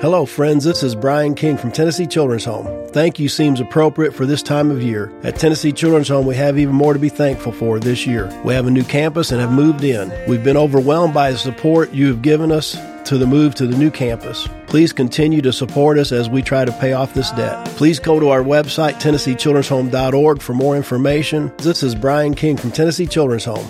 Hello, 0.00 0.24
friends. 0.24 0.64
This 0.64 0.82
is 0.82 0.94
Brian 0.94 1.34
King 1.34 1.58
from 1.58 1.70
Tennessee 1.70 2.06
Children's 2.06 2.46
Home. 2.46 2.88
Thank 2.88 3.18
you 3.18 3.28
seems 3.28 3.60
appropriate 3.60 4.14
for 4.14 4.24
this 4.24 4.42
time 4.42 4.70
of 4.70 4.82
year. 4.82 5.12
At 5.24 5.36
Tennessee 5.36 5.72
Children's 5.72 6.08
Home, 6.08 6.24
we 6.24 6.36
have 6.36 6.58
even 6.58 6.74
more 6.74 6.94
to 6.94 6.98
be 6.98 7.10
thankful 7.10 7.52
for 7.52 7.78
this 7.78 8.06
year. 8.06 8.32
We 8.42 8.54
have 8.54 8.66
a 8.66 8.70
new 8.70 8.82
campus 8.82 9.30
and 9.30 9.42
have 9.42 9.52
moved 9.52 9.84
in. 9.84 10.10
We've 10.26 10.42
been 10.42 10.56
overwhelmed 10.56 11.12
by 11.12 11.32
the 11.32 11.36
support 11.36 11.92
you 11.92 12.06
have 12.06 12.22
given 12.22 12.50
us 12.50 12.78
to 13.10 13.18
the 13.18 13.26
move 13.26 13.54
to 13.56 13.66
the 13.66 13.76
new 13.76 13.90
campus. 13.90 14.48
Please 14.68 14.94
continue 14.94 15.42
to 15.42 15.52
support 15.52 15.98
us 15.98 16.12
as 16.12 16.30
we 16.30 16.40
try 16.40 16.64
to 16.64 16.72
pay 16.72 16.94
off 16.94 17.12
this 17.12 17.30
debt. 17.32 17.66
Please 17.76 17.98
go 17.98 18.18
to 18.18 18.30
our 18.30 18.42
website, 18.42 18.94
TennesseeChildren'sHome.org, 19.02 20.40
for 20.40 20.54
more 20.54 20.76
information. 20.76 21.52
This 21.58 21.82
is 21.82 21.94
Brian 21.94 22.32
King 22.32 22.56
from 22.56 22.70
Tennessee 22.70 23.06
Children's 23.06 23.44
Home. 23.44 23.68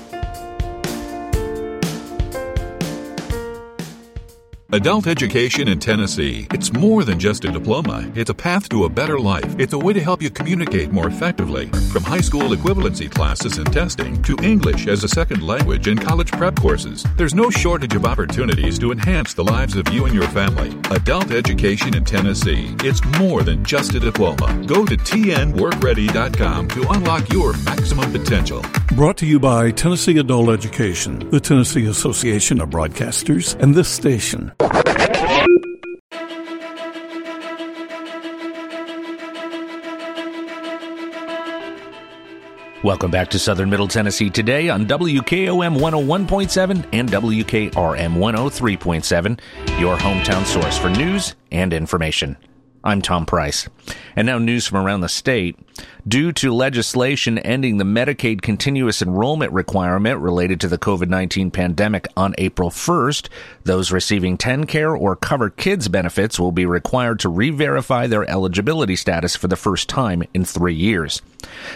Adult 4.72 5.08
education 5.08 5.66
in 5.66 5.80
Tennessee. 5.80 6.46
It's 6.52 6.72
more 6.72 7.02
than 7.02 7.18
just 7.18 7.44
a 7.44 7.50
diploma. 7.50 8.08
It's 8.14 8.30
a 8.30 8.34
path 8.34 8.68
to 8.68 8.84
a 8.84 8.88
better 8.88 9.18
life. 9.18 9.58
It's 9.58 9.72
a 9.72 9.78
way 9.78 9.92
to 9.92 10.00
help 10.00 10.22
you 10.22 10.30
communicate 10.30 10.92
more 10.92 11.08
effectively. 11.08 11.66
From 11.90 12.04
high 12.04 12.20
school 12.20 12.50
equivalency 12.50 13.10
classes 13.10 13.58
and 13.58 13.72
testing 13.72 14.22
to 14.22 14.36
English 14.44 14.86
as 14.86 15.02
a 15.02 15.08
second 15.08 15.44
language 15.44 15.88
and 15.88 16.00
college 16.00 16.30
prep 16.30 16.54
courses, 16.54 17.04
there's 17.16 17.34
no 17.34 17.50
shortage 17.50 17.96
of 17.96 18.04
opportunities 18.04 18.78
to 18.78 18.92
enhance 18.92 19.34
the 19.34 19.42
lives 19.42 19.74
of 19.74 19.88
you 19.92 20.04
and 20.04 20.14
your 20.14 20.28
family. 20.28 20.68
Adult 20.94 21.32
education 21.32 21.96
in 21.96 22.04
Tennessee. 22.04 22.76
It's 22.84 23.04
more 23.18 23.42
than 23.42 23.64
just 23.64 23.94
a 23.94 23.98
diploma. 23.98 24.56
Go 24.68 24.86
to 24.86 24.96
tnworkready.com 24.96 26.68
to 26.68 26.90
unlock 26.90 27.32
your 27.32 27.54
maximum 27.64 28.12
potential. 28.12 28.64
Brought 28.94 29.16
to 29.18 29.26
you 29.26 29.40
by 29.40 29.72
Tennessee 29.72 30.18
Adult 30.18 30.50
Education, 30.50 31.28
the 31.30 31.40
Tennessee 31.40 31.86
Association 31.86 32.60
of 32.60 32.70
Broadcasters, 32.70 33.60
and 33.60 33.74
this 33.74 33.88
station. 33.88 34.52
Welcome 42.82 43.10
back 43.10 43.28
to 43.30 43.38
Southern 43.38 43.70
Middle 43.70 43.88
Tennessee 43.88 44.28
today 44.28 44.68
on 44.68 44.84
WKOM 44.84 45.78
101.7 45.78 46.86
and 46.92 47.08
WKRM 47.08 48.16
103.7, 48.16 49.40
your 49.80 49.96
hometown 49.96 50.44
source 50.44 50.76
for 50.76 50.90
news 50.90 51.36
and 51.50 51.72
information. 51.72 52.36
I'm 52.82 53.02
Tom 53.02 53.26
Price. 53.26 53.68
And 54.16 54.26
now 54.26 54.38
news 54.38 54.66
from 54.66 54.78
around 54.78 55.02
the 55.02 55.08
state. 55.08 55.58
Due 56.08 56.32
to 56.32 56.54
legislation 56.54 57.36
ending 57.38 57.76
the 57.76 57.84
Medicaid 57.84 58.40
continuous 58.40 59.02
enrollment 59.02 59.52
requirement 59.52 60.18
related 60.20 60.62
to 60.62 60.68
the 60.68 60.78
COVID 60.78 61.08
19 61.08 61.50
pandemic 61.50 62.08
on 62.16 62.34
April 62.38 62.70
1st, 62.70 63.28
those 63.64 63.92
receiving 63.92 64.38
TennCare 64.38 64.98
or 64.98 65.14
CoverKids 65.14 65.90
benefits 65.90 66.40
will 66.40 66.52
be 66.52 66.64
required 66.64 67.20
to 67.20 67.28
re 67.28 67.50
verify 67.50 68.06
their 68.06 68.28
eligibility 68.30 68.96
status 68.96 69.36
for 69.36 69.48
the 69.48 69.56
first 69.56 69.86
time 69.90 70.22
in 70.32 70.46
three 70.46 70.74
years. 70.74 71.20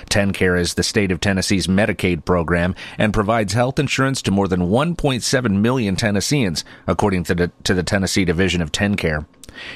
TennCare 0.09 0.59
is 0.59 0.73
the 0.73 0.83
state 0.83 1.11
of 1.11 1.21
Tennessee's 1.21 1.67
Medicaid 1.67 2.25
program 2.25 2.75
and 2.97 3.13
provides 3.13 3.53
health 3.53 3.79
insurance 3.79 4.23
to 4.23 4.31
more 4.31 4.49
than 4.49 4.69
1.7 4.69 5.61
million 5.61 5.97
Tennesseans, 5.97 6.65
according 6.87 7.25
to 7.25 7.35
the, 7.35 7.53
to 7.65 7.75
the 7.75 7.83
Tennessee 7.83 8.25
Division 8.25 8.63
of 8.63 8.73
TennCare. 8.73 9.27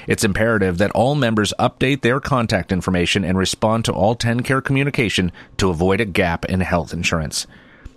It's 0.06 0.24
imperative 0.24 0.78
that 0.78 0.90
all 0.92 1.14
members 1.14 1.52
update 1.58 2.02
their 2.02 2.20
contact 2.20 2.72
information 2.72 3.24
and 3.24 3.38
respond 3.38 3.84
to 3.86 3.92
all 3.92 4.16
TennCare 4.16 4.62
communication 4.62 5.32
to 5.58 5.70
avoid 5.70 6.00
a 6.00 6.04
gap 6.04 6.44
in 6.44 6.60
health 6.60 6.92
insurance. 6.92 7.46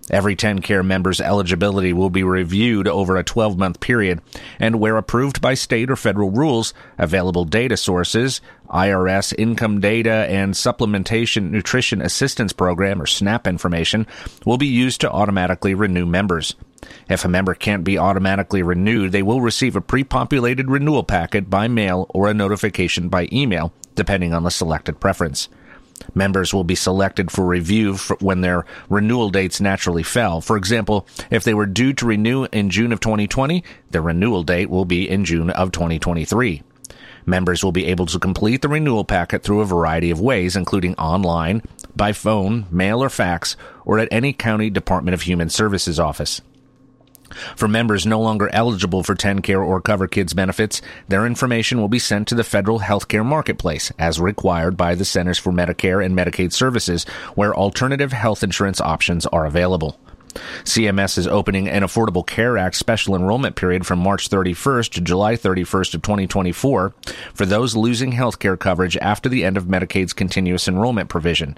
Every 0.09 0.35
TennCare 0.35 0.85
member's 0.85 1.21
eligibility 1.21 1.93
will 1.93 2.09
be 2.09 2.23
reviewed 2.23 2.87
over 2.87 3.15
a 3.15 3.23
12 3.23 3.57
month 3.57 3.79
period, 3.79 4.19
and 4.59 4.79
where 4.79 4.97
approved 4.97 5.39
by 5.39 5.53
state 5.53 5.89
or 5.89 5.95
federal 5.95 6.31
rules, 6.31 6.73
available 6.97 7.45
data 7.45 7.77
sources, 7.77 8.41
IRS 8.69 9.33
income 9.37 9.79
data 9.79 10.25
and 10.29 10.53
supplementation 10.53 11.51
nutrition 11.51 12.01
assistance 12.01 12.51
program 12.51 13.01
or 13.01 13.05
SNAP 13.05 13.47
information 13.47 14.05
will 14.45 14.57
be 14.57 14.67
used 14.67 15.01
to 15.01 15.11
automatically 15.11 15.73
renew 15.73 16.05
members. 16.05 16.55
If 17.09 17.25
a 17.25 17.29
member 17.29 17.53
can't 17.53 17.83
be 17.83 17.97
automatically 17.97 18.63
renewed, 18.63 19.11
they 19.11 19.23
will 19.23 19.41
receive 19.41 19.75
a 19.75 19.81
pre-populated 19.81 20.69
renewal 20.69 21.03
packet 21.03 21.49
by 21.49 21.67
mail 21.67 22.05
or 22.09 22.29
a 22.29 22.33
notification 22.33 23.09
by 23.09 23.27
email, 23.31 23.73
depending 23.95 24.33
on 24.33 24.43
the 24.43 24.51
selected 24.51 24.99
preference. 24.99 25.49
Members 26.13 26.53
will 26.53 26.63
be 26.63 26.75
selected 26.75 27.31
for 27.31 27.45
review 27.45 27.95
for 27.95 28.17
when 28.19 28.41
their 28.41 28.65
renewal 28.89 29.29
dates 29.29 29.61
naturally 29.61 30.03
fell. 30.03 30.41
For 30.41 30.57
example, 30.57 31.07
if 31.29 31.43
they 31.43 31.53
were 31.53 31.65
due 31.65 31.93
to 31.93 32.05
renew 32.05 32.45
in 32.45 32.69
June 32.69 32.91
of 32.91 32.99
2020, 32.99 33.63
their 33.91 34.01
renewal 34.01 34.43
date 34.43 34.69
will 34.69 34.85
be 34.85 35.09
in 35.09 35.25
June 35.25 35.49
of 35.51 35.71
2023. 35.71 36.63
Members 37.25 37.63
will 37.63 37.71
be 37.71 37.85
able 37.85 38.07
to 38.07 38.19
complete 38.19 38.61
the 38.61 38.67
renewal 38.67 39.05
packet 39.05 39.43
through 39.43 39.61
a 39.61 39.65
variety 39.65 40.09
of 40.09 40.19
ways, 40.19 40.55
including 40.55 40.95
online, 40.95 41.61
by 41.95 42.13
phone, 42.13 42.65
mail 42.71 43.03
or 43.03 43.09
fax, 43.09 43.55
or 43.85 43.99
at 43.99 44.07
any 44.11 44.33
county 44.33 44.69
Department 44.69 45.13
of 45.13 45.21
Human 45.21 45.49
Services 45.49 45.99
office. 45.99 46.41
For 47.55 47.67
members 47.67 48.05
no 48.05 48.19
longer 48.19 48.49
eligible 48.53 49.03
for 49.03 49.15
TennCare 49.15 49.65
or 49.65 49.81
CoverKids 49.81 50.35
benefits, 50.35 50.81
their 51.07 51.25
information 51.25 51.79
will 51.79 51.89
be 51.89 51.99
sent 51.99 52.27
to 52.29 52.35
the 52.35 52.43
federal 52.43 52.79
healthcare 52.79 53.25
marketplace 53.25 53.91
as 53.97 54.19
required 54.19 54.77
by 54.77 54.95
the 54.95 55.05
Centers 55.05 55.39
for 55.39 55.51
Medicare 55.51 56.03
and 56.05 56.15
Medicaid 56.15 56.53
Services, 56.53 57.05
where 57.35 57.55
alternative 57.55 58.11
health 58.11 58.43
insurance 58.43 58.81
options 58.81 59.25
are 59.27 59.45
available. 59.45 59.97
CMS 60.63 61.17
is 61.17 61.27
opening 61.27 61.67
an 61.67 61.83
Affordable 61.83 62.25
Care 62.25 62.57
Act 62.57 62.75
special 62.75 63.15
enrollment 63.15 63.55
period 63.55 63.85
from 63.85 63.99
March 63.99 64.29
31st 64.29 64.91
to 64.91 65.01
July 65.01 65.35
31st 65.35 65.95
of 65.95 66.01
2024 66.01 66.93
for 67.33 67.45
those 67.45 67.75
losing 67.75 68.13
health 68.13 68.39
care 68.39 68.57
coverage 68.57 68.97
after 68.97 69.29
the 69.29 69.43
end 69.43 69.57
of 69.57 69.65
Medicaid's 69.65 70.13
continuous 70.13 70.67
enrollment 70.67 71.09
provision. 71.09 71.57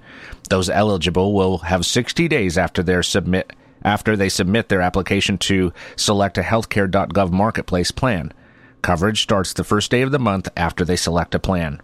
Those 0.49 0.69
eligible 0.69 1.33
will 1.33 1.59
have 1.59 1.85
60 1.85 2.27
days 2.27 2.57
after 2.57 2.81
their 2.81 3.03
submit 3.03 3.53
after 3.83 4.15
they 4.15 4.29
submit 4.29 4.69
their 4.69 4.81
application 4.81 5.37
to 5.37 5.71
select 5.95 6.37
a 6.37 6.41
healthcare.gov 6.41 7.31
marketplace 7.31 7.91
plan. 7.91 8.33
Coverage 8.81 9.21
starts 9.21 9.53
the 9.53 9.63
first 9.63 9.91
day 9.91 10.01
of 10.01 10.11
the 10.11 10.19
month 10.19 10.49
after 10.57 10.83
they 10.83 10.95
select 10.95 11.35
a 11.35 11.39
plan. 11.39 11.81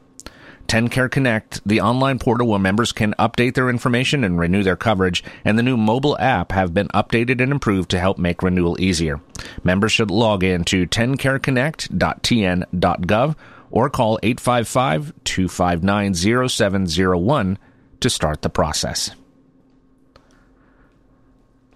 TennCare 0.70 1.10
Connect, 1.10 1.68
the 1.68 1.82
online 1.82 2.20
portal 2.20 2.48
where 2.48 2.60
members 2.60 2.92
can 2.92 3.16
update 3.18 3.56
their 3.56 3.72
information 3.72 4.24
and 4.24 4.38
renew 4.38 4.62
their 4.62 4.76
coverage, 4.76 5.24
and 5.44 5.58
the 5.58 5.64
new 5.64 5.76
mobile 5.76 6.16
app 6.20 6.52
have 6.52 6.76
been 6.76 6.90
updated 6.90 7.42
and 7.42 7.52
improved 7.52 7.90
to 7.90 8.00
help 8.00 8.20
make 8.20 8.44
renewal 8.44 8.80
easier. 8.80 9.20
Members 9.64 9.92
should 9.92 10.12
log 10.12 10.44
in 10.44 10.64
to 10.66 10.86
tenncareconnect.tn.gov 10.86 13.36
or 13.72 13.90
call 13.90 14.20
855 14.22 15.14
259 15.24 16.14
0701 16.14 17.58
to 18.02 18.10
start 18.10 18.44
the 18.44 18.50
process. 18.50 19.10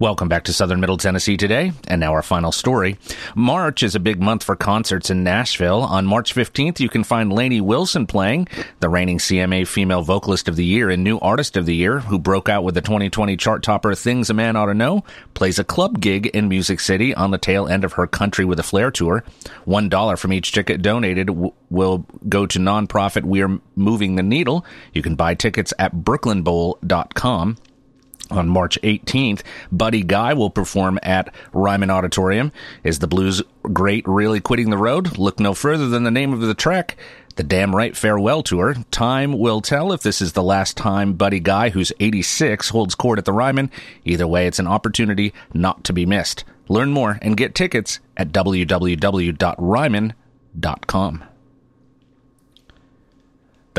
Welcome 0.00 0.28
back 0.28 0.44
to 0.44 0.54
Southern 0.54 0.80
Middle 0.80 0.96
Tennessee 0.96 1.36
today, 1.36 1.72
and 1.86 2.00
now 2.00 2.14
our 2.14 2.22
final 2.22 2.52
story. 2.52 2.96
March 3.34 3.82
is 3.82 3.94
a 3.94 4.00
big 4.00 4.18
month 4.18 4.42
for 4.42 4.56
concerts 4.56 5.10
in 5.10 5.22
Nashville. 5.22 5.82
On 5.82 6.06
March 6.06 6.34
15th, 6.34 6.80
you 6.80 6.88
can 6.88 7.04
find 7.04 7.30
Lainey 7.30 7.60
Wilson 7.60 8.06
playing, 8.06 8.48
the 8.80 8.88
reigning 8.88 9.18
CMA 9.18 9.68
Female 9.68 10.00
Vocalist 10.00 10.48
of 10.48 10.56
the 10.56 10.64
Year 10.64 10.88
and 10.88 11.04
New 11.04 11.18
Artist 11.18 11.54
of 11.58 11.66
the 11.66 11.74
Year, 11.74 11.98
who 11.98 12.18
broke 12.18 12.48
out 12.48 12.64
with 12.64 12.74
the 12.76 12.80
2020 12.80 13.36
chart 13.36 13.62
topper 13.62 13.94
Things 13.94 14.30
a 14.30 14.32
Man 14.32 14.56
Ought 14.56 14.66
to 14.66 14.74
Know, 14.74 15.04
plays 15.34 15.58
a 15.58 15.64
club 15.64 16.00
gig 16.00 16.28
in 16.28 16.48
Music 16.48 16.80
City 16.80 17.14
on 17.14 17.30
the 17.30 17.36
tail 17.36 17.68
end 17.68 17.84
of 17.84 17.92
her 17.92 18.06
Country 18.06 18.46
with 18.46 18.58
a 18.58 18.62
Flair 18.62 18.90
tour. 18.90 19.22
One 19.66 19.90
dollar 19.90 20.16
from 20.16 20.32
each 20.32 20.52
ticket 20.52 20.80
donated 20.80 21.26
w- 21.26 21.52
will 21.68 22.06
go 22.26 22.46
to 22.46 22.58
nonprofit 22.58 23.24
We're 23.24 23.60
Moving 23.76 24.14
the 24.14 24.22
Needle. 24.22 24.64
You 24.94 25.02
can 25.02 25.14
buy 25.14 25.34
tickets 25.34 25.74
at 25.78 25.94
brooklynbowl.com. 25.94 27.58
On 28.30 28.48
March 28.48 28.78
18th, 28.82 29.42
Buddy 29.72 30.02
Guy 30.02 30.34
will 30.34 30.50
perform 30.50 30.98
at 31.02 31.34
Ryman 31.52 31.90
Auditorium. 31.90 32.52
Is 32.84 33.00
the 33.00 33.08
blues 33.08 33.42
great 33.62 34.06
really 34.06 34.40
quitting 34.40 34.70
the 34.70 34.78
road? 34.78 35.18
Look 35.18 35.40
no 35.40 35.52
further 35.54 35.88
than 35.88 36.04
the 36.04 36.10
name 36.10 36.32
of 36.32 36.40
the 36.40 36.54
track. 36.54 36.96
the 37.36 37.42
Damn 37.42 37.74
Right 37.74 37.96
Farewell 37.96 38.42
Tour. 38.42 38.74
Time 38.90 39.38
will 39.38 39.60
tell 39.60 39.92
if 39.92 40.02
this 40.02 40.20
is 40.20 40.32
the 40.32 40.42
last 40.42 40.76
time 40.76 41.14
Buddy 41.14 41.40
Guy, 41.40 41.70
who's 41.70 41.92
86, 41.98 42.68
holds 42.68 42.94
court 42.94 43.18
at 43.18 43.24
the 43.24 43.32
Ryman. 43.32 43.70
Either 44.04 44.26
way, 44.26 44.46
it's 44.46 44.58
an 44.58 44.66
opportunity 44.66 45.32
not 45.54 45.82
to 45.84 45.92
be 45.92 46.04
missed. 46.06 46.44
Learn 46.68 46.90
more 46.90 47.18
and 47.22 47.36
get 47.36 47.54
tickets 47.54 47.98
at 48.16 48.28
www.ryman.com. 48.30 50.14